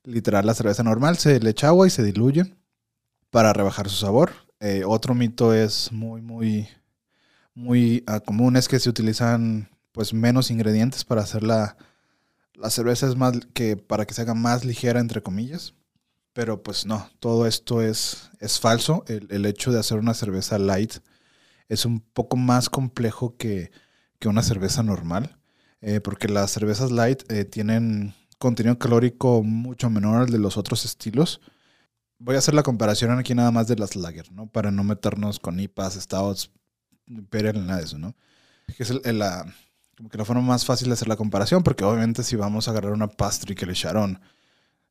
Literal, 0.05 0.47
la 0.47 0.55
cerveza 0.55 0.83
normal 0.83 1.19
se 1.19 1.39
le 1.41 1.51
echa 1.51 1.69
agua 1.69 1.87
y 1.87 1.91
se 1.91 2.03
diluye 2.03 2.57
para 3.29 3.53
rebajar 3.53 3.91
su 3.91 3.97
sabor. 3.97 4.33
Eh, 4.61 4.85
otro 4.87 5.15
mito 5.15 5.53
es 5.53 5.93
muy, 5.93 6.23
muy, 6.23 6.69
muy 7.55 8.03
uh, 8.09 8.25
común, 8.25 8.57
es 8.57 8.67
que 8.67 8.81
se 8.81 8.89
utilizan 8.89 9.69
pues 9.93 10.15
menos 10.15 10.51
ingredientes 10.51 11.05
para 11.05 11.21
hacer 11.21 11.43
la, 11.43 11.77
la 12.55 12.71
cerveza 12.71 13.07
es 13.07 13.17
más 13.17 13.35
que 13.53 13.77
para 13.77 14.07
que 14.07 14.15
se 14.15 14.23
haga 14.23 14.33
más 14.33 14.65
ligera 14.65 15.01
entre 15.01 15.23
comillas. 15.23 15.75
Pero 16.33 16.63
pues 16.63 16.87
no, 16.87 17.11
todo 17.21 17.47
esto 17.47 17.83
es, 17.83 18.31
es 18.41 18.59
falso. 18.59 19.05
El 19.07 19.45
hecho 19.45 19.71
de 19.71 19.81
hacer 19.81 19.99
una 19.99 20.15
cerveza 20.15 20.59
light 20.59 20.95
es 21.69 21.85
un 21.85 22.01
poco 22.01 22.37
más 22.37 22.69
complejo 22.69 23.37
que, 23.37 23.71
una 24.25 24.45
cerveza 24.45 24.85
normal, 24.85 25.37
eh, 25.81 26.01
porque 26.01 26.29
las 26.29 26.53
cervezas 26.53 26.93
light 26.93 27.25
eh, 27.29 27.45
tienen 27.45 28.15
contenido 28.39 28.79
calórico 28.79 29.43
mucho 29.43 29.91
menor 29.91 30.23
al 30.23 30.31
de 30.31 30.39
los 30.39 30.57
otros 30.57 30.85
estilos. 30.85 31.41
Voy 32.19 32.37
a 32.37 32.39
hacer 32.39 32.55
la 32.55 32.63
comparación 32.63 33.19
aquí 33.19 33.35
nada 33.35 33.51
más 33.51 33.67
de 33.67 33.75
las 33.75 33.97
lager, 33.97 34.31
¿no? 34.31 34.47
Para 34.47 34.71
no 34.71 34.85
meternos 34.85 35.41
con 35.41 35.59
IPAs, 35.59 35.95
stouts, 35.95 36.53
pero 37.31 37.53
nada 37.53 37.79
de 37.79 37.85
eso, 37.85 37.99
¿no? 37.99 38.15
Que 38.77 38.85
es 38.85 38.91
la, 39.05 39.45
como 39.97 40.09
que 40.09 40.19
la 40.19 40.25
forma 40.25 40.43
más 40.43 40.65
fácil 40.65 40.89
de 40.89 40.95
hacer 40.95 41.09
la 41.09 41.17
comparación, 41.17 41.63
porque 41.63 41.85
obviamente 41.85 42.23
si 42.23 42.37
vamos 42.37 42.69
a 42.69 42.71
agarrar 42.71 42.93
una 42.93 43.09
pastry 43.09 43.55
que 43.55 43.67
le 43.67 43.73
echaron 43.73 44.21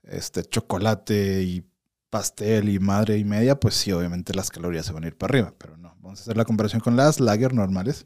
este 0.03 0.43
chocolate 0.43 1.43
y 1.43 1.65
pastel 2.09 2.69
y 2.69 2.79
madre 2.79 3.17
y 3.17 3.23
media, 3.23 3.59
pues 3.59 3.75
sí, 3.75 3.91
obviamente 3.91 4.33
las 4.33 4.49
calorías 4.49 4.85
se 4.85 4.93
van 4.93 5.03
a 5.03 5.07
ir 5.07 5.17
para 5.17 5.31
arriba, 5.31 5.53
pero 5.57 5.77
no, 5.77 5.95
vamos 6.11 6.19
a 6.19 6.23
hacer 6.23 6.35
la 6.35 6.43
comparación 6.43 6.81
con 6.81 6.97
las 6.97 7.21
lager 7.21 7.53
normales. 7.53 8.05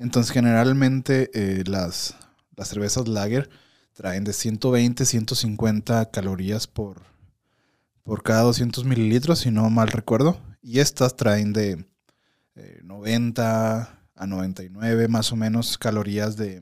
Entonces 0.00 0.32
generalmente 0.32 1.30
eh, 1.34 1.62
las, 1.68 2.16
las 2.56 2.66
cervezas 2.66 3.06
lager 3.06 3.48
traen 3.92 4.24
de 4.24 4.32
120, 4.32 5.04
150 5.04 6.10
calorías 6.10 6.66
por, 6.66 7.02
por 8.02 8.24
cada 8.24 8.42
200 8.42 8.84
mililitros, 8.84 9.38
si 9.38 9.52
no 9.52 9.70
mal 9.70 9.86
recuerdo, 9.86 10.40
y 10.62 10.80
estas 10.80 11.16
traen 11.16 11.52
de 11.52 11.86
eh, 12.56 12.80
90 12.82 14.00
a 14.16 14.26
99 14.26 15.06
más 15.06 15.30
o 15.30 15.36
menos 15.36 15.78
calorías 15.78 16.36
de, 16.36 16.60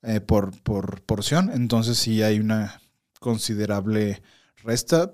eh, 0.00 0.22
por, 0.22 0.58
por 0.62 1.02
porción. 1.02 1.50
Entonces 1.52 1.98
sí 1.98 2.22
hay 2.22 2.40
una 2.40 2.80
considerable 3.18 4.22
resta. 4.64 5.12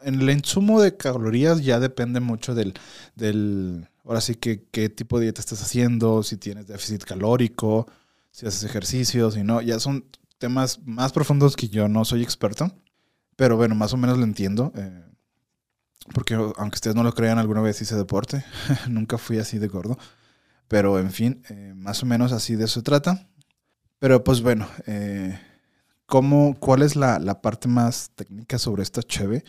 En 0.00 0.22
el 0.22 0.30
insumo 0.30 0.80
de 0.80 0.96
calorías 0.96 1.62
ya 1.62 1.78
depende 1.80 2.20
mucho 2.20 2.54
del, 2.54 2.72
del 3.14 3.88
ahora 4.04 4.20
sí 4.20 4.34
que 4.34 4.64
qué 4.70 4.88
tipo 4.88 5.18
de 5.18 5.24
dieta 5.24 5.40
estás 5.40 5.62
haciendo, 5.62 6.22
si 6.22 6.36
tienes 6.36 6.66
déficit 6.66 7.04
calórico, 7.04 7.86
si 8.30 8.46
haces 8.46 8.64
ejercicio, 8.64 9.30
si 9.30 9.42
no, 9.42 9.60
ya 9.62 9.80
son 9.80 10.06
temas 10.38 10.80
más 10.84 11.12
profundos 11.12 11.56
que 11.56 11.68
yo 11.68 11.88
no 11.88 12.04
soy 12.04 12.22
experto, 12.22 12.70
pero 13.36 13.56
bueno, 13.56 13.74
más 13.74 13.92
o 13.92 13.96
menos 13.96 14.18
lo 14.18 14.24
entiendo. 14.24 14.72
eh, 14.76 15.00
porque 16.12 16.34
aunque 16.34 16.74
ustedes 16.74 16.94
no 16.94 17.02
lo 17.02 17.14
crean, 17.14 17.38
alguna 17.38 17.62
vez 17.62 17.80
hice 17.80 17.96
deporte, 17.96 18.44
nunca 18.88 19.16
fui 19.16 19.38
así 19.38 19.58
de 19.58 19.68
gordo. 19.68 19.96
Pero 20.68 20.98
en 20.98 21.10
fin, 21.10 21.42
eh, 21.48 21.72
más 21.74 22.02
o 22.02 22.06
menos 22.06 22.32
así 22.32 22.56
de 22.56 22.64
eso 22.64 22.80
se 22.80 22.82
trata. 22.82 23.26
Pero 23.98 24.22
pues 24.22 24.42
bueno, 24.42 24.68
eh, 24.86 25.38
¿cómo, 26.04 26.56
¿cuál 26.60 26.82
es 26.82 26.94
la, 26.94 27.18
la 27.18 27.40
parte 27.40 27.68
más 27.68 28.10
técnica 28.14 28.58
sobre 28.58 28.82
esta 28.82 29.02
cheve? 29.02 29.44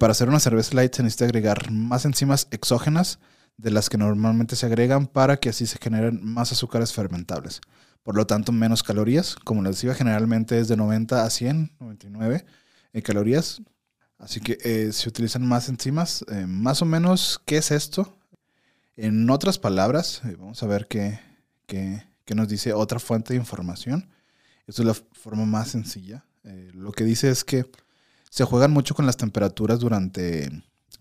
Para 0.00 0.10
hacer 0.10 0.28
una 0.28 0.40
cerveza 0.40 0.74
light 0.74 0.92
se 0.92 1.04
necesita 1.04 1.26
agregar 1.26 1.70
más 1.70 2.04
enzimas 2.04 2.48
exógenas 2.50 3.20
de 3.56 3.70
las 3.70 3.88
que 3.88 3.98
normalmente 3.98 4.56
se 4.56 4.66
agregan 4.66 5.06
para 5.06 5.38
que 5.38 5.48
así 5.48 5.66
se 5.66 5.78
generen 5.78 6.20
más 6.22 6.52
azúcares 6.52 6.92
fermentables. 6.92 7.60
Por 8.02 8.14
lo 8.16 8.26
tanto, 8.26 8.52
menos 8.52 8.82
calorías. 8.82 9.36
Como 9.44 9.62
les 9.62 9.76
decía, 9.76 9.94
generalmente 9.94 10.58
es 10.58 10.68
de 10.68 10.76
90 10.76 11.24
a 11.24 11.30
100, 11.30 11.72
99 11.80 12.44
eh, 12.92 13.02
calorías. 13.02 13.62
Así 14.18 14.40
que 14.40 14.58
eh, 14.62 14.92
se 14.92 15.08
utilizan 15.08 15.46
más 15.46 15.68
enzimas. 15.68 16.24
Eh, 16.30 16.46
más 16.46 16.82
o 16.82 16.84
menos, 16.84 17.40
¿qué 17.46 17.56
es 17.58 17.70
esto? 17.70 18.16
En 18.96 19.28
otras 19.28 19.58
palabras, 19.58 20.22
vamos 20.38 20.62
a 20.62 20.66
ver 20.66 20.86
qué, 20.88 21.18
qué- 21.66 22.02
qué 22.24 22.34
nos 22.34 22.48
dice 22.48 22.72
otra 22.72 22.98
fuente 22.98 23.34
de 23.34 23.38
información. 23.40 24.08
Esto 24.66 24.82
es 24.82 24.86
la 24.88 24.94
forma 25.12 25.44
más 25.44 25.68
sencilla. 25.68 26.24
Lo 26.74 26.92
que 26.92 27.04
dice 27.04 27.28
es 27.30 27.44
que 27.44 27.66
se 28.30 28.44
juegan 28.44 28.70
mucho 28.70 28.94
con 28.94 29.04
las 29.06 29.16
temperaturas 29.16 29.80
durante 29.80 30.50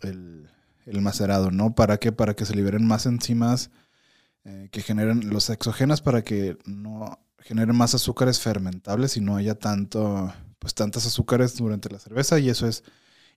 el, 0.02 0.50
el 0.86 1.01
macerado, 1.01 1.51
¿no? 1.51 1.75
¿Para 1.75 1.98
qué? 1.98 2.12
Para 2.12 2.36
que 2.36 2.46
se 2.46 2.56
liberen 2.56 2.86
más 2.86 3.06
enzimas 3.06 3.72
eh, 4.44 4.70
que 4.72 4.82
generen 4.82 5.30
los 5.30 5.50
exogenas 5.50 6.01
para 6.01 6.24
que 6.24 6.58
no 6.65 7.20
generen 7.39 7.75
más 7.75 7.96
azúcares 7.96 8.39
fermentables 8.39 9.18
y 9.18 9.22
no 9.22 9.36
haya 9.36 9.56
tanto, 9.56 10.32
pues 10.60 10.75
tantas 10.75 11.06
azúcares 11.06 11.56
durante 11.56 11.89
la 11.89 12.00
cerveza 12.00 12.39
y 12.39 12.50
eso 12.50 12.68
es 12.68 12.84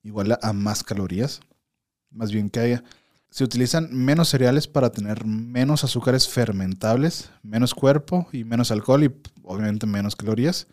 igual 0.03 0.33
a, 0.33 0.39
a 0.43 0.53
más 0.53 0.85
calorías. 0.85 1.41
Más 2.11 2.31
bien 2.31 2.51
que 2.51 2.61
haya. 2.61 2.85
Se 3.31 3.45
utilizan 3.45 3.89
menos 3.93 4.31
cereales 4.31 4.67
para 4.69 4.91
tener 4.91 5.27
menos 5.27 5.85
azúcares 5.85 6.29
fermentables, 6.29 7.31
menos 7.43 7.75
cuerpo 7.75 8.29
y 8.33 8.45
menos 8.45 8.71
alcohol 8.71 9.05
y 9.05 9.15
obviamente 9.43 9.87
menos 9.87 10.17
calorías. 10.17 10.67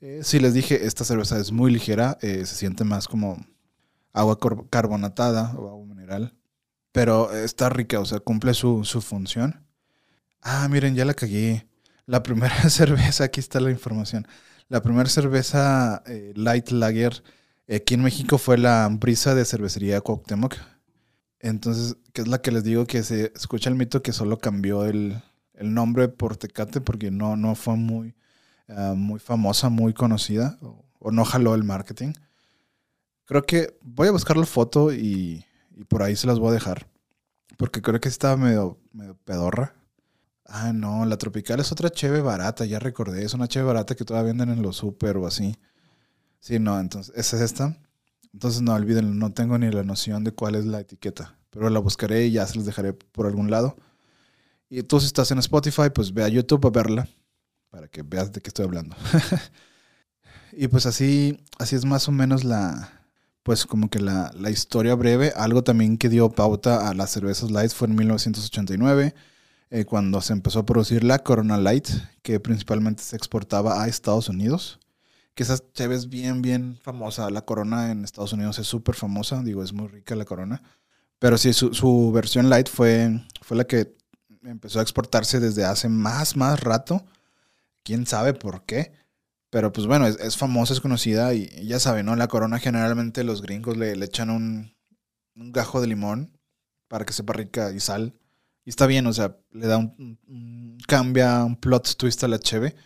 Eh, 0.00 0.20
si 0.22 0.40
les 0.40 0.54
dije, 0.54 0.86
esta 0.86 1.04
cerveza 1.04 1.38
es 1.38 1.52
muy 1.52 1.70
ligera, 1.70 2.16
eh, 2.22 2.46
se 2.46 2.54
siente 2.54 2.84
más 2.84 3.06
como 3.08 3.44
agua 4.12 4.38
carbonatada 4.70 5.54
o 5.56 5.68
agua 5.68 5.86
mineral, 5.86 6.34
pero 6.92 7.32
está 7.32 7.68
rica, 7.68 8.00
o 8.00 8.04
sea, 8.04 8.20
cumple 8.20 8.54
su, 8.54 8.84
su 8.84 9.00
función. 9.00 9.66
Ah, 10.42 10.68
miren, 10.68 10.94
ya 10.94 11.04
la 11.04 11.14
cagué. 11.14 11.66
La 12.06 12.22
primera 12.22 12.68
cerveza, 12.70 13.24
aquí 13.24 13.40
está 13.40 13.60
la 13.60 13.70
información. 13.70 14.26
La 14.68 14.82
primera 14.82 15.08
cerveza 15.08 16.02
eh, 16.06 16.32
Light 16.36 16.70
Lager 16.70 17.22
aquí 17.76 17.94
en 17.94 18.02
México 18.02 18.38
fue 18.38 18.58
la 18.58 18.88
brisa 18.90 19.34
de 19.34 19.44
cervecería 19.44 20.00
Cuauhtémoc. 20.00 20.56
Entonces, 21.38 21.96
que 22.12 22.22
es 22.22 22.28
la 22.28 22.42
que 22.42 22.50
les 22.50 22.64
digo 22.64 22.86
que 22.86 23.02
se 23.02 23.32
escucha 23.34 23.70
el 23.70 23.76
mito 23.76 24.02
que 24.02 24.12
solo 24.12 24.38
cambió 24.38 24.84
el, 24.84 25.22
el 25.54 25.72
nombre 25.72 26.08
por 26.08 26.36
Tecate 26.36 26.80
porque 26.80 27.10
no, 27.10 27.36
no 27.36 27.54
fue 27.54 27.76
muy, 27.76 28.14
ah, 28.68 28.94
muy 28.96 29.20
famosa, 29.20 29.68
muy 29.68 29.94
conocida 29.94 30.58
o, 30.60 30.84
o 30.98 31.10
no 31.12 31.24
jaló 31.24 31.54
el 31.54 31.64
marketing. 31.64 32.12
Creo 33.30 33.46
que 33.46 33.78
voy 33.82 34.08
a 34.08 34.10
buscar 34.10 34.36
la 34.36 34.44
foto 34.44 34.92
y, 34.92 35.46
por 35.86 36.02
ahí 36.02 36.16
se 36.16 36.26
las 36.26 36.40
voy 36.40 36.48
a 36.48 36.54
dejar. 36.54 36.88
Porque 37.58 37.80
creo 37.80 38.00
que 38.00 38.08
estaba 38.08 38.36
medio, 38.36 38.76
medio 38.92 39.16
pedorra. 39.24 39.76
Ah, 40.46 40.72
no, 40.72 41.06
la 41.06 41.16
tropical 41.16 41.60
es 41.60 41.70
otra 41.70 41.90
cheve 41.90 42.22
barata, 42.22 42.64
ya 42.64 42.80
recordé. 42.80 43.24
Es 43.24 43.32
una 43.32 43.46
cheve 43.46 43.66
barata 43.66 43.94
que 43.94 44.04
todavía 44.04 44.32
venden 44.32 44.50
en 44.50 44.62
los 44.62 44.78
super 44.78 45.16
o 45.16 45.28
así. 45.28 45.54
Sí, 46.40 46.58
no, 46.58 46.80
entonces, 46.80 47.14
esa 47.16 47.36
es 47.36 47.42
esta. 47.42 47.78
Entonces, 48.32 48.62
no 48.62 48.74
olviden, 48.74 49.16
no 49.20 49.32
tengo 49.32 49.56
ni 49.58 49.70
la 49.70 49.84
noción 49.84 50.24
de 50.24 50.32
cuál 50.32 50.56
es 50.56 50.66
la 50.66 50.80
etiqueta. 50.80 51.38
Pero 51.50 51.70
la 51.70 51.78
buscaré 51.78 52.26
y 52.26 52.32
ya 52.32 52.44
se 52.48 52.56
los 52.56 52.66
dejaré 52.66 52.94
por 52.94 53.26
algún 53.26 53.48
lado. 53.48 53.76
Y 54.68 54.82
tú 54.82 54.98
si 54.98 55.06
estás 55.06 55.30
en 55.30 55.38
Spotify, 55.38 55.88
pues 55.94 56.12
ve 56.12 56.24
a 56.24 56.28
YouTube 56.28 56.66
a 56.66 56.70
verla. 56.70 57.08
Para 57.70 57.86
que 57.86 58.02
veas 58.02 58.32
de 58.32 58.40
qué 58.40 58.48
estoy 58.48 58.64
hablando. 58.64 58.96
y 60.52 60.66
pues 60.66 60.84
así, 60.86 61.38
así 61.60 61.76
es 61.76 61.84
más 61.84 62.08
o 62.08 62.10
menos 62.10 62.42
la, 62.42 62.99
pues 63.42 63.66
como 63.66 63.88
que 63.88 64.00
la, 64.00 64.30
la 64.34 64.50
historia 64.50 64.94
breve. 64.94 65.32
Algo 65.36 65.62
también 65.64 65.98
que 65.98 66.08
dio 66.08 66.30
pauta 66.30 66.88
a 66.88 66.94
las 66.94 67.10
cervezas 67.10 67.50
light 67.50 67.72
fue 67.72 67.88
en 67.88 67.94
1989, 67.96 69.14
eh, 69.70 69.84
cuando 69.84 70.20
se 70.20 70.32
empezó 70.32 70.60
a 70.60 70.66
producir 70.66 71.04
la 71.04 71.20
Corona 71.20 71.56
Light, 71.56 71.88
que 72.22 72.40
principalmente 72.40 73.02
se 73.02 73.16
exportaba 73.16 73.82
a 73.82 73.88
Estados 73.88 74.28
Unidos. 74.28 74.78
Que 75.34 75.44
esa 75.44 75.58
cheve 75.72 75.94
es 75.94 76.08
bien, 76.08 76.42
bien 76.42 76.78
famosa. 76.82 77.30
La 77.30 77.44
Corona 77.44 77.90
en 77.90 78.04
Estados 78.04 78.32
Unidos 78.32 78.58
es 78.58 78.66
súper 78.66 78.94
famosa, 78.94 79.42
digo, 79.42 79.62
es 79.62 79.72
muy 79.72 79.88
rica 79.88 80.16
la 80.16 80.24
Corona. 80.24 80.62
Pero 81.18 81.38
sí, 81.38 81.52
su, 81.52 81.72
su 81.72 82.10
versión 82.12 82.50
light 82.50 82.68
fue, 82.68 83.22
fue 83.42 83.56
la 83.56 83.64
que 83.64 83.94
empezó 84.42 84.80
a 84.80 84.82
exportarse 84.82 85.38
desde 85.38 85.64
hace 85.64 85.88
más, 85.88 86.36
más 86.36 86.60
rato. 86.60 87.04
Quién 87.82 88.06
sabe 88.06 88.34
por 88.34 88.64
qué. 88.64 88.92
Pero 89.50 89.72
pues 89.72 89.86
bueno, 89.86 90.06
es, 90.06 90.36
famosa, 90.36 90.72
es 90.74 90.80
conocida 90.80 91.34
y, 91.34 91.48
ya 91.66 91.80
saben, 91.80 92.06
¿no? 92.06 92.16
La 92.16 92.28
corona 92.28 92.58
generalmente 92.58 93.24
los 93.24 93.42
gringos 93.42 93.76
le, 93.76 93.96
le 93.96 94.06
echan 94.06 94.30
un, 94.30 94.74
un 95.36 95.52
gajo 95.52 95.80
de 95.80 95.88
limón 95.88 96.38
para 96.88 97.04
que 97.04 97.12
sepa 97.12 97.32
rica 97.34 97.72
y 97.72 97.80
sal. 97.80 98.14
Y 98.64 98.70
está 98.70 98.86
bien, 98.86 99.06
o 99.06 99.12
sea, 99.12 99.36
le 99.52 99.66
da 99.66 99.78
un- 99.78 100.78
cambia 100.86 101.44
un 101.44 101.56
plot 101.56 101.96
twist 101.96 102.22
a 102.24 102.28
la 102.28 102.38
cheve 102.38 102.76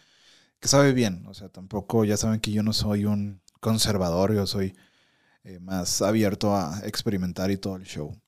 que 0.60 0.68
sabe 0.68 0.92
bien. 0.92 1.24
O 1.26 1.34
sea, 1.34 1.48
tampoco, 1.48 2.04
ya 2.04 2.16
saben 2.16 2.40
que 2.40 2.52
yo 2.52 2.62
no 2.62 2.72
soy 2.72 3.04
un 3.06 3.42
conservador, 3.60 4.34
yo 4.34 4.46
soy 4.46 4.74
eh, 5.44 5.58
más 5.60 6.02
abierto 6.02 6.54
a 6.56 6.80
experimentar 6.84 7.50
y 7.50 7.58
todo 7.58 7.76
el 7.76 7.84
show. 7.84 8.18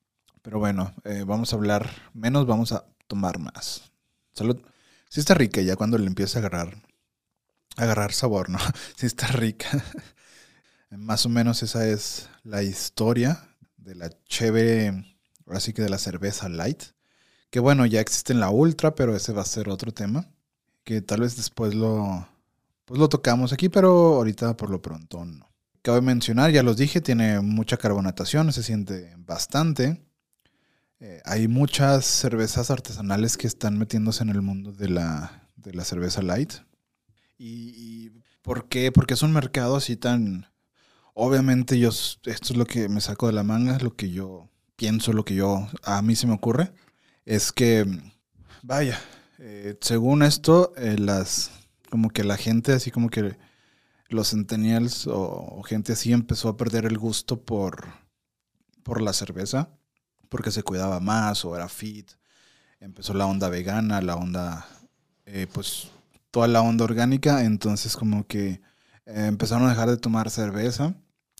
Pero 0.41 0.59
bueno, 0.59 0.93
eh, 1.05 1.23
vamos 1.27 1.53
a 1.53 1.55
hablar 1.57 1.89
menos, 2.13 2.45
vamos 2.47 2.71
a 2.71 2.85
tomar 3.07 3.39
más. 3.39 3.91
Salud. 4.33 4.61
Sí 5.09 5.19
está 5.21 5.33
rica 5.33 5.61
ya 5.61 5.75
cuando 5.75 5.97
le 5.97 6.07
empieza 6.07 6.39
a 6.39 6.41
agarrar 6.41 6.83
agarrar 7.77 8.11
sabor, 8.11 8.49
¿no? 8.49 8.59
Sí 8.97 9.05
está 9.05 9.27
rica. 9.27 9.83
Más 10.89 11.25
o 11.25 11.29
menos 11.29 11.63
esa 11.63 11.87
es 11.87 12.29
la 12.43 12.63
historia 12.63 13.49
de 13.77 13.95
la 13.95 14.09
chévere, 14.25 15.05
ahora 15.45 15.59
sí 15.59 15.73
que 15.73 15.81
de 15.81 15.89
la 15.89 15.97
cerveza 15.97 16.49
light. 16.49 16.83
Que 17.49 17.59
bueno, 17.59 17.85
ya 17.85 18.01
existe 18.01 18.33
en 18.33 18.39
la 18.39 18.49
ultra, 18.49 18.95
pero 18.95 19.15
ese 19.15 19.31
va 19.31 19.41
a 19.41 19.45
ser 19.45 19.69
otro 19.69 19.93
tema. 19.93 20.29
Que 20.83 21.01
tal 21.01 21.21
vez 21.21 21.35
después 21.35 21.73
lo, 21.75 22.27
pues 22.85 22.99
lo 22.99 23.09
tocamos 23.09 23.53
aquí, 23.53 23.69
pero 23.69 24.15
ahorita 24.15 24.57
por 24.57 24.69
lo 24.69 24.81
pronto 24.81 25.23
no. 25.25 25.47
Cabe 25.81 26.01
mencionar, 26.01 26.51
ya 26.51 26.63
los 26.63 26.77
dije, 26.77 26.99
tiene 26.99 27.39
mucha 27.39 27.77
carbonatación, 27.77 28.51
se 28.51 28.63
siente 28.63 29.13
bastante. 29.17 30.01
Eh, 30.99 31.21
hay 31.25 31.47
muchas 31.47 32.05
cervezas 32.05 32.71
artesanales 32.71 33.37
que 33.37 33.47
están 33.47 33.77
metiéndose 33.77 34.23
en 34.23 34.29
el 34.29 34.41
mundo 34.41 34.73
de 34.73 34.89
la, 34.89 35.47
de 35.55 35.73
la 35.73 35.85
cerveza 35.85 36.21
light. 36.21 36.53
¿Y, 37.37 37.73
y 37.75 38.11
por 38.41 38.67
qué? 38.67 38.91
Porque 38.91 39.13
es 39.13 39.21
un 39.21 39.33
mercado 39.33 39.75
así 39.75 39.95
tan... 39.95 40.47
Obviamente 41.13 41.79
yo, 41.79 41.89
esto 41.89 42.23
es 42.25 42.55
lo 42.55 42.65
que 42.65 42.89
me 42.89 43.01
saco 43.01 43.27
de 43.27 43.33
la 43.33 43.43
manga, 43.43 43.79
lo 43.79 43.95
que 43.95 44.11
yo 44.11 44.49
pienso, 44.75 45.11
lo 45.13 45.25
que 45.25 45.35
yo, 45.35 45.67
a 45.83 46.01
mí 46.01 46.15
se 46.15 46.27
me 46.27 46.33
ocurre, 46.33 46.71
es 47.25 47.51
que, 47.51 47.85
vaya, 48.61 48.99
eh, 49.39 49.75
según 49.81 50.21
esto, 50.21 50.73
eh, 50.77 50.97
las, 50.99 51.51
como 51.89 52.09
que 52.11 52.23
la 52.23 52.37
gente, 52.37 52.73
así 52.73 52.91
como 52.91 53.09
que 53.09 53.35
los 54.09 54.29
centennials 54.29 55.07
o, 55.07 55.17
o 55.17 55.63
gente 55.63 55.93
así 55.93 56.13
empezó 56.13 56.49
a 56.49 56.57
perder 56.57 56.85
el 56.85 56.97
gusto 56.99 57.43
por, 57.43 57.87
por 58.83 59.01
la 59.01 59.13
cerveza, 59.13 59.71
porque 60.29 60.51
se 60.51 60.63
cuidaba 60.63 60.99
más 60.99 61.43
o 61.43 61.55
era 61.55 61.67
fit, 61.67 62.11
empezó 62.79 63.13
la 63.13 63.25
onda 63.25 63.49
vegana, 63.49 64.01
la 64.01 64.15
onda, 64.15 64.67
eh, 65.25 65.47
pues 65.51 65.89
toda 66.37 66.47
la 66.47 66.61
onda 66.61 66.85
orgánica, 66.85 67.43
entonces 67.43 67.97
como 67.97 68.27
que 68.27 68.61
eh, 69.07 69.25
empezaron 69.27 69.65
a 69.67 69.71
dejar 69.71 69.89
de 69.89 69.97
tomar 69.97 70.29
cerveza. 70.29 70.95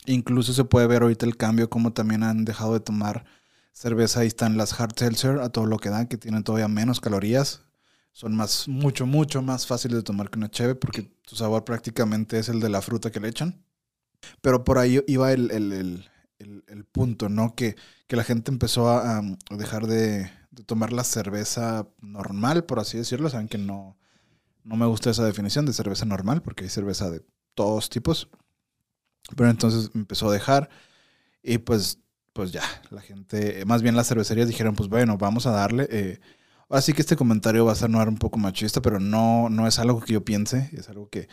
Incluso 0.07 0.53
se 0.53 0.63
puede 0.63 0.87
ver 0.87 1.03
ahorita 1.03 1.25
el 1.27 1.37
cambio, 1.37 1.69
como 1.69 1.93
también 1.93 2.23
han 2.23 2.45
dejado 2.45 2.73
de 2.73 2.79
tomar 2.79 3.25
cerveza. 3.73 4.21
Ahí 4.21 4.27
están 4.27 4.57
las 4.57 4.79
hard 4.79 4.93
seltzer 4.97 5.39
a 5.39 5.49
todo 5.49 5.65
lo 5.67 5.77
que 5.77 5.89
dan, 5.89 6.07
que 6.07 6.17
tienen 6.17 6.43
todavía 6.43 6.67
menos 6.67 6.99
calorías. 6.99 7.61
Son 8.11 8.35
más, 8.35 8.67
mucho, 8.67 9.05
mucho 9.05 9.41
más 9.43 9.67
fáciles 9.67 9.97
de 9.97 10.03
tomar 10.03 10.29
que 10.31 10.39
una 10.39 10.49
cheve 10.49 10.73
porque 10.75 11.11
su 11.25 11.35
sabor 11.35 11.63
prácticamente 11.65 12.39
es 12.39 12.49
el 12.49 12.59
de 12.59 12.69
la 12.69 12.81
fruta 12.81 13.11
que 13.11 13.19
le 13.19 13.27
echan. 13.29 13.63
Pero 14.41 14.63
por 14.63 14.77
ahí 14.77 15.03
iba 15.07 15.31
el, 15.31 15.51
el, 15.51 15.73
el, 16.39 16.63
el- 16.67 16.85
punto, 16.85 17.29
¿no? 17.29 17.55
Que, 17.55 17.75
que 18.07 18.15
la 18.15 18.23
gente 18.23 18.51
empezó 18.51 18.89
a, 18.89 19.19
a 19.19 19.23
dejar 19.57 19.87
de, 19.87 20.29
de 20.51 20.63
tomar 20.63 20.93
la 20.93 21.03
cerveza 21.03 21.87
normal, 22.01 22.65
por 22.65 22.79
así 22.79 22.97
decirlo. 22.97 23.29
Saben 23.29 23.47
que 23.47 23.57
no, 23.57 23.97
no 24.67 24.75
me 24.77 24.85
gusta 24.85 25.09
esa 25.11 25.25
definición 25.25 25.65
de 25.65 25.73
cerveza 25.73 26.05
normal 26.05 26.41
porque 26.43 26.65
hay 26.65 26.69
cerveza 26.69 27.09
de 27.11 27.23
todos 27.55 27.89
tipos. 27.89 28.29
Pero 29.35 29.49
entonces 29.49 29.91
empezó 29.93 30.29
a 30.29 30.33
dejar 30.33 30.69
y 31.43 31.59
pues, 31.59 31.99
pues 32.33 32.51
ya, 32.51 32.63
la 32.91 33.01
gente, 33.01 33.65
más 33.65 33.81
bien 33.81 33.95
las 33.95 34.07
cervecerías 34.07 34.47
dijeron, 34.47 34.75
pues 34.75 34.89
bueno, 34.89 35.17
vamos 35.17 35.47
a 35.47 35.51
darle. 35.51 35.87
eh, 35.91 36.19
Así 36.69 36.93
que 36.93 37.01
este 37.01 37.15
comentario 37.17 37.65
va 37.65 37.73
a 37.73 37.75
sonar 37.75 38.09
un 38.09 38.17
poco 38.17 38.39
machista, 38.39 38.81
pero 38.81 38.99
no, 38.99 39.49
no 39.49 39.67
es 39.67 39.79
algo 39.79 40.01
que 40.01 40.13
yo 40.13 40.25
piense, 40.25 40.69
es 40.73 40.89
algo 40.89 41.09
que, 41.09 41.29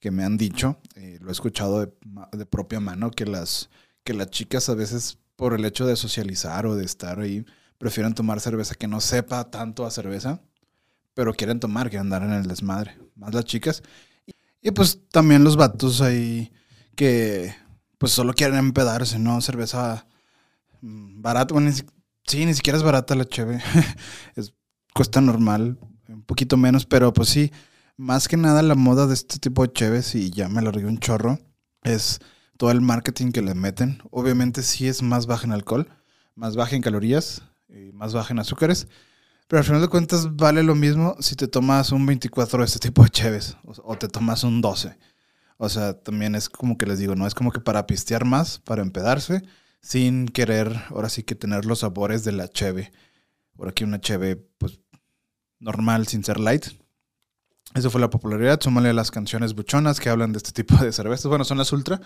que 0.00 0.10
me 0.12 0.24
han 0.24 0.36
dicho. 0.38 0.80
eh, 0.96 1.18
lo 1.22 1.28
he 1.30 1.32
escuchado 1.32 1.80
de, 1.86 1.92
de 2.32 2.46
propia 2.46 2.80
mano, 2.80 3.10
que 3.10 3.26
las, 3.26 3.70
que 4.04 4.14
las 4.14 4.30
chicas 4.30 4.68
a 4.68 4.74
veces, 4.74 5.18
por 5.36 5.54
el 5.54 5.64
hecho 5.64 5.86
de 5.86 5.96
socializar 5.96 6.66
o 6.66 6.76
de 6.76 6.84
estar 6.84 7.20
ahí, 7.20 7.44
prefieren 7.78 8.14
tomar 8.14 8.40
cerveza 8.40 8.74
que 8.76 8.88
no 8.88 9.00
sepa 9.00 9.50
tanto 9.50 9.86
a 9.86 9.90
cerveza, 9.90 10.40
pero 11.16 11.32
quieren 11.32 11.60
tomar, 11.60 11.88
quieren 11.88 12.08
andar 12.12 12.22
en 12.24 12.34
el 12.34 12.46
desmadre. 12.46 12.98
Más 13.16 13.34
las 13.34 13.46
chicas. 13.46 13.82
Y, 14.60 14.70
pues 14.72 15.00
también 15.10 15.44
los 15.44 15.56
vatos 15.56 16.02
ahí 16.02 16.52
que 16.94 17.54
pues 17.98 18.12
solo 18.12 18.34
quieren 18.34 18.58
empedarse, 18.58 19.18
¿no? 19.18 19.40
Cerveza 19.40 20.06
mm, 20.82 21.22
barata, 21.22 21.54
bueno, 21.54 21.70
ni 21.70 21.74
si- 21.76 21.84
sí, 22.26 22.46
ni 22.46 22.54
siquiera 22.54 22.78
es 22.78 22.84
barata 22.84 23.14
la 23.14 23.24
cheve. 23.26 23.60
es, 24.36 24.54
cuesta 24.94 25.20
normal, 25.22 25.78
un 26.08 26.22
poquito 26.24 26.56
menos, 26.58 26.86
pero 26.86 27.12
pues 27.14 27.30
sí, 27.30 27.52
más 27.96 28.28
que 28.28 28.36
nada 28.36 28.62
la 28.62 28.74
moda 28.74 29.06
de 29.06 29.14
este 29.14 29.38
tipo 29.38 29.62
de 29.66 29.72
cheves, 29.72 30.14
y 30.14 30.30
ya 30.30 30.48
me 30.50 30.62
largué 30.62 30.86
un 30.86 30.98
chorro, 30.98 31.38
es 31.82 32.20
todo 32.58 32.70
el 32.72 32.82
marketing 32.82 33.32
que 33.32 33.42
le 33.42 33.54
meten. 33.54 34.00
Obviamente 34.10 34.62
sí 34.62 34.88
es 34.88 35.02
más 35.02 35.26
baja 35.26 35.46
en 35.46 35.52
alcohol, 35.52 35.88
más 36.34 36.56
baja 36.56 36.76
en 36.76 36.82
calorías, 36.82 37.42
y 37.68 37.92
más 37.92 38.14
baja 38.14 38.34
en 38.34 38.40
azúcares, 38.40 38.88
pero 39.48 39.58
al 39.58 39.64
final 39.64 39.80
de 39.80 39.88
cuentas 39.88 40.34
vale 40.36 40.62
lo 40.62 40.74
mismo 40.74 41.16
si 41.20 41.36
te 41.36 41.46
tomas 41.46 41.92
un 41.92 42.04
24 42.04 42.58
de 42.58 42.64
este 42.64 42.78
tipo 42.78 43.02
de 43.04 43.10
cheves 43.10 43.56
o, 43.64 43.96
te 43.96 44.08
tomas 44.08 44.44
un 44.44 44.60
12. 44.60 44.96
O 45.58 45.68
sea, 45.68 45.94
también 45.94 46.34
es 46.34 46.48
como 46.48 46.76
que 46.76 46.86
les 46.86 46.98
digo, 46.98 47.14
no 47.14 47.26
es 47.26 47.34
como 47.34 47.52
que 47.52 47.60
para 47.60 47.86
pistear 47.86 48.24
más, 48.24 48.58
para 48.58 48.82
empedarse, 48.82 49.42
sin 49.80 50.26
querer, 50.26 50.84
ahora 50.90 51.08
sí 51.08 51.22
que 51.22 51.34
tener 51.34 51.64
los 51.64 51.80
sabores 51.80 52.24
de 52.24 52.32
la 52.32 52.48
cheve. 52.48 52.92
Por 53.56 53.68
aquí 53.68 53.84
una 53.84 54.00
cheve, 54.00 54.36
pues, 54.58 54.80
normal, 55.58 56.06
sin 56.08 56.24
ser 56.24 56.38
light. 56.40 56.66
Eso 57.74 57.90
fue 57.90 58.00
la 58.00 58.10
popularidad. 58.10 58.60
Súmale 58.60 58.92
las 58.92 59.10
canciones 59.10 59.54
buchonas 59.54 60.00
que 60.00 60.10
hablan 60.10 60.32
de 60.32 60.38
este 60.38 60.52
tipo 60.52 60.76
de 60.76 60.92
cervezas. 60.92 61.26
Bueno, 61.26 61.44
son 61.44 61.58
las 61.58 61.72
ultra, 61.72 62.00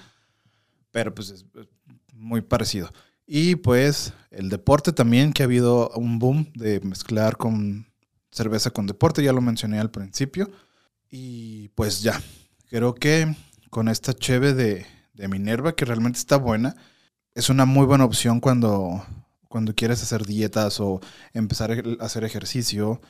pero 0.92 1.14
pues 1.14 1.30
es 1.30 1.44
es 1.54 1.68
muy 2.14 2.42
parecido. 2.42 2.92
Y 3.32 3.54
pues 3.54 4.12
el 4.32 4.48
deporte 4.48 4.90
también, 4.92 5.32
que 5.32 5.44
ha 5.44 5.46
habido 5.46 5.90
un 5.90 6.18
boom 6.18 6.50
de 6.56 6.80
mezclar 6.80 7.36
con 7.36 7.86
cerveza 8.32 8.72
con 8.72 8.88
deporte, 8.88 9.22
ya 9.22 9.32
lo 9.32 9.40
mencioné 9.40 9.78
al 9.78 9.92
principio. 9.92 10.50
Y 11.12 11.68
pues 11.76 12.02
ya, 12.02 12.20
creo 12.70 12.96
que 12.96 13.36
con 13.70 13.86
esta 13.86 14.14
cheve 14.14 14.52
de, 14.52 14.84
de 15.14 15.28
Minerva, 15.28 15.76
que 15.76 15.84
realmente 15.84 16.18
está 16.18 16.38
buena, 16.38 16.74
es 17.32 17.50
una 17.50 17.66
muy 17.66 17.86
buena 17.86 18.04
opción 18.04 18.40
cuando, 18.40 19.06
cuando 19.48 19.76
quieres 19.76 20.02
hacer 20.02 20.26
dietas 20.26 20.80
o 20.80 21.00
empezar 21.32 21.70
a 21.70 22.04
hacer 22.04 22.24
ejercicio. 22.24 23.00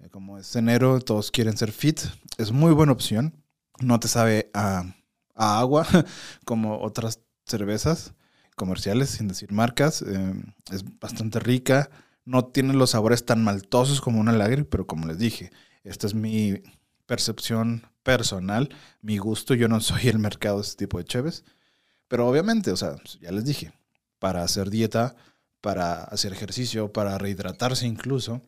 Eh, 0.00 0.08
Como 0.10 0.38
es 0.38 0.56
enero, 0.56 0.98
todos 0.98 1.30
quieren 1.30 1.56
ser 1.56 1.70
fit. 1.70 2.00
Es 2.36 2.50
muy 2.50 2.72
buena 2.72 2.90
opción. 2.90 3.44
No 3.78 4.00
te 4.00 4.08
sabe 4.08 4.50
a, 4.54 4.92
a 5.36 5.60
agua 5.60 5.86
como 6.44 6.80
otras 6.80 7.20
cervezas 7.46 8.12
comerciales, 8.58 9.08
sin 9.08 9.28
decir 9.28 9.50
marcas. 9.52 10.02
Eh, 10.02 10.34
es 10.70 10.84
bastante 11.00 11.40
rica. 11.40 11.88
No 12.26 12.44
tiene 12.44 12.74
los 12.74 12.90
sabores 12.90 13.24
tan 13.24 13.42
maltosos 13.42 14.02
como 14.02 14.20
una 14.20 14.32
lager, 14.32 14.68
pero 14.68 14.86
como 14.86 15.06
les 15.06 15.18
dije, 15.18 15.50
esta 15.82 16.06
es 16.06 16.12
mi 16.12 16.60
percepción 17.06 17.86
personal, 18.02 18.68
mi 19.00 19.16
gusto. 19.16 19.54
Yo 19.54 19.68
no 19.68 19.80
soy 19.80 20.08
el 20.08 20.18
mercado 20.18 20.56
de 20.56 20.62
este 20.64 20.84
tipo 20.84 20.98
de 20.98 21.04
cheves. 21.04 21.44
Pero 22.08 22.28
obviamente, 22.28 22.70
o 22.70 22.76
sea, 22.76 22.96
ya 23.20 23.32
les 23.32 23.46
dije, 23.46 23.72
para 24.18 24.42
hacer 24.42 24.68
dieta, 24.68 25.16
para 25.60 26.04
hacer 26.04 26.32
ejercicio, 26.32 26.92
para 26.92 27.16
rehidratarse 27.18 27.86
incluso, 27.86 28.42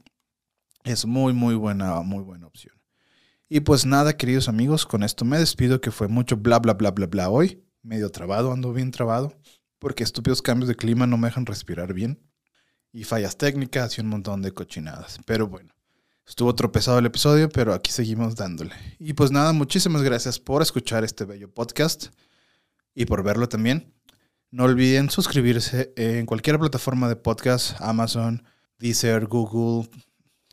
es 0.85 1.07
muy, 1.07 1.33
muy 1.33 1.55
buena, 1.55 2.01
muy 2.03 2.23
buena 2.23 2.47
opción. 2.47 2.75
Y 3.49 3.61
pues 3.61 3.85
nada, 3.85 4.17
queridos 4.17 4.49
amigos, 4.49 4.87
con 4.87 5.03
esto 5.03 5.25
me 5.25 5.39
despido, 5.39 5.81
que 5.81 5.91
fue 5.91 6.09
mucho 6.09 6.37
bla, 6.37 6.59
bla, 6.61 6.75
bla, 6.75 6.93
bla, 6.93 7.07
bla 7.07 7.31
hoy. 7.31 7.65
Medio 7.83 8.11
trabado, 8.11 8.53
ando 8.53 8.73
bien 8.73 8.91
trabado, 8.91 9.35
porque 9.81 10.05
estúpidos 10.05 10.43
cambios 10.43 10.69
de 10.69 10.77
clima 10.77 11.09
no 11.09 11.17
me 11.17 11.27
dejan 11.27 11.47
respirar 11.47 11.93
bien. 11.93 12.21
Y 12.93 13.05
fallas 13.05 13.37
técnicas 13.37 13.97
y 13.97 14.01
un 14.01 14.09
montón 14.09 14.43
de 14.43 14.53
cochinadas. 14.53 15.19
Pero 15.25 15.49
bueno, 15.49 15.73
estuvo 16.27 16.55
tropezado 16.55 16.99
el 16.99 17.07
episodio, 17.07 17.49
pero 17.49 17.73
aquí 17.73 17.91
seguimos 17.91 18.37
dándole. 18.37 18.73
Y 18.99 19.15
pues 19.15 19.31
nada, 19.31 19.53
muchísimas 19.53 20.03
gracias 20.03 20.39
por 20.39 20.63
escuchar 20.63 21.03
este 21.03 21.25
bello 21.25 21.53
podcast 21.53 22.09
y 22.95 23.07
por 23.07 23.23
verlo 23.23 23.49
también. 23.49 23.95
No 24.51 24.65
olviden 24.65 25.11
suscribirse 25.11 25.93
en 25.97 26.27
cualquier 26.27 26.59
plataforma 26.59 27.09
de 27.09 27.17
podcast, 27.17 27.81
Amazon, 27.81 28.45
Deezer, 28.79 29.27
Google, 29.27 29.89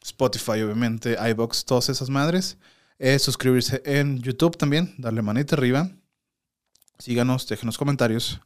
Spotify, 0.03 0.61
obviamente, 0.61 1.17
iBox, 1.31 1.65
todas 1.65 1.89
esas 1.89 2.09
madres. 2.09 2.57
Eh, 2.99 3.19
suscribirse 3.19 3.81
en 3.85 4.19
YouTube 4.19 4.57
también, 4.57 4.93
darle 4.97 5.21
manita 5.21 5.55
arriba. 5.55 5.89
Síganos, 6.99 7.47
déjenos 7.47 7.77
comentarios. 7.77 8.39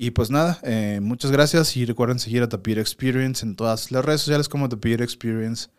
Y 0.00 0.12
pues 0.12 0.30
nada, 0.30 0.60
eh, 0.62 1.00
muchas 1.02 1.32
gracias 1.32 1.76
y 1.76 1.84
recuerden 1.84 2.20
seguir 2.20 2.44
a 2.44 2.46
Beer 2.46 2.78
Experience 2.78 3.44
en 3.44 3.56
todas 3.56 3.90
las 3.90 4.04
redes 4.04 4.20
sociales 4.20 4.48
como 4.48 4.68
Beer 4.68 5.02
Experience 5.02 5.70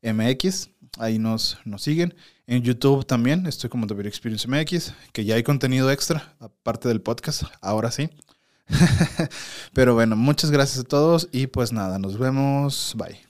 MX. 0.00 0.70
Ahí 1.00 1.18
nos, 1.18 1.58
nos 1.64 1.82
siguen. 1.82 2.14
En 2.46 2.62
YouTube 2.62 3.04
también 3.04 3.46
estoy 3.46 3.68
como 3.68 3.88
Beer 3.88 4.06
Experience 4.06 4.46
MX, 4.46 4.92
que 5.12 5.24
ya 5.24 5.34
hay 5.34 5.42
contenido 5.42 5.90
extra, 5.90 6.36
aparte 6.38 6.86
del 6.86 7.00
podcast, 7.00 7.42
ahora 7.60 7.90
sí. 7.90 8.10
Pero 9.72 9.94
bueno, 9.94 10.14
muchas 10.14 10.52
gracias 10.52 10.78
a 10.78 10.88
todos 10.88 11.28
y 11.32 11.48
pues 11.48 11.72
nada, 11.72 11.98
nos 11.98 12.16
vemos. 12.16 12.94
Bye. 12.96 13.23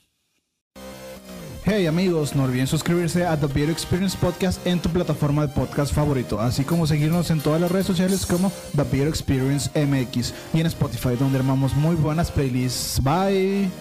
Hey 1.67 1.87
amigos, 1.87 2.35
no 2.35 2.43
olviden 2.43 2.67
suscribirse 2.67 3.25
a 3.25 3.35
The 3.39 3.47
Beer 3.47 3.71
Experience 3.71 4.15
Podcast 4.15 4.63
en 4.67 4.79
tu 4.79 4.87
plataforma 4.89 5.47
de 5.47 5.51
podcast 5.51 5.91
favorito, 5.95 6.39
así 6.39 6.63
como 6.63 6.85
seguirnos 6.85 7.31
en 7.31 7.41
todas 7.41 7.59
las 7.59 7.71
redes 7.71 7.87
sociales 7.87 8.27
como 8.27 8.51
The 8.75 8.83
Beer 8.83 9.07
Experience 9.07 9.71
MX 9.73 10.31
y 10.53 10.59
en 10.59 10.67
Spotify 10.67 11.15
donde 11.19 11.39
armamos 11.39 11.75
muy 11.75 11.95
buenas 11.95 12.29
playlists. 12.29 13.01
Bye. 13.01 13.71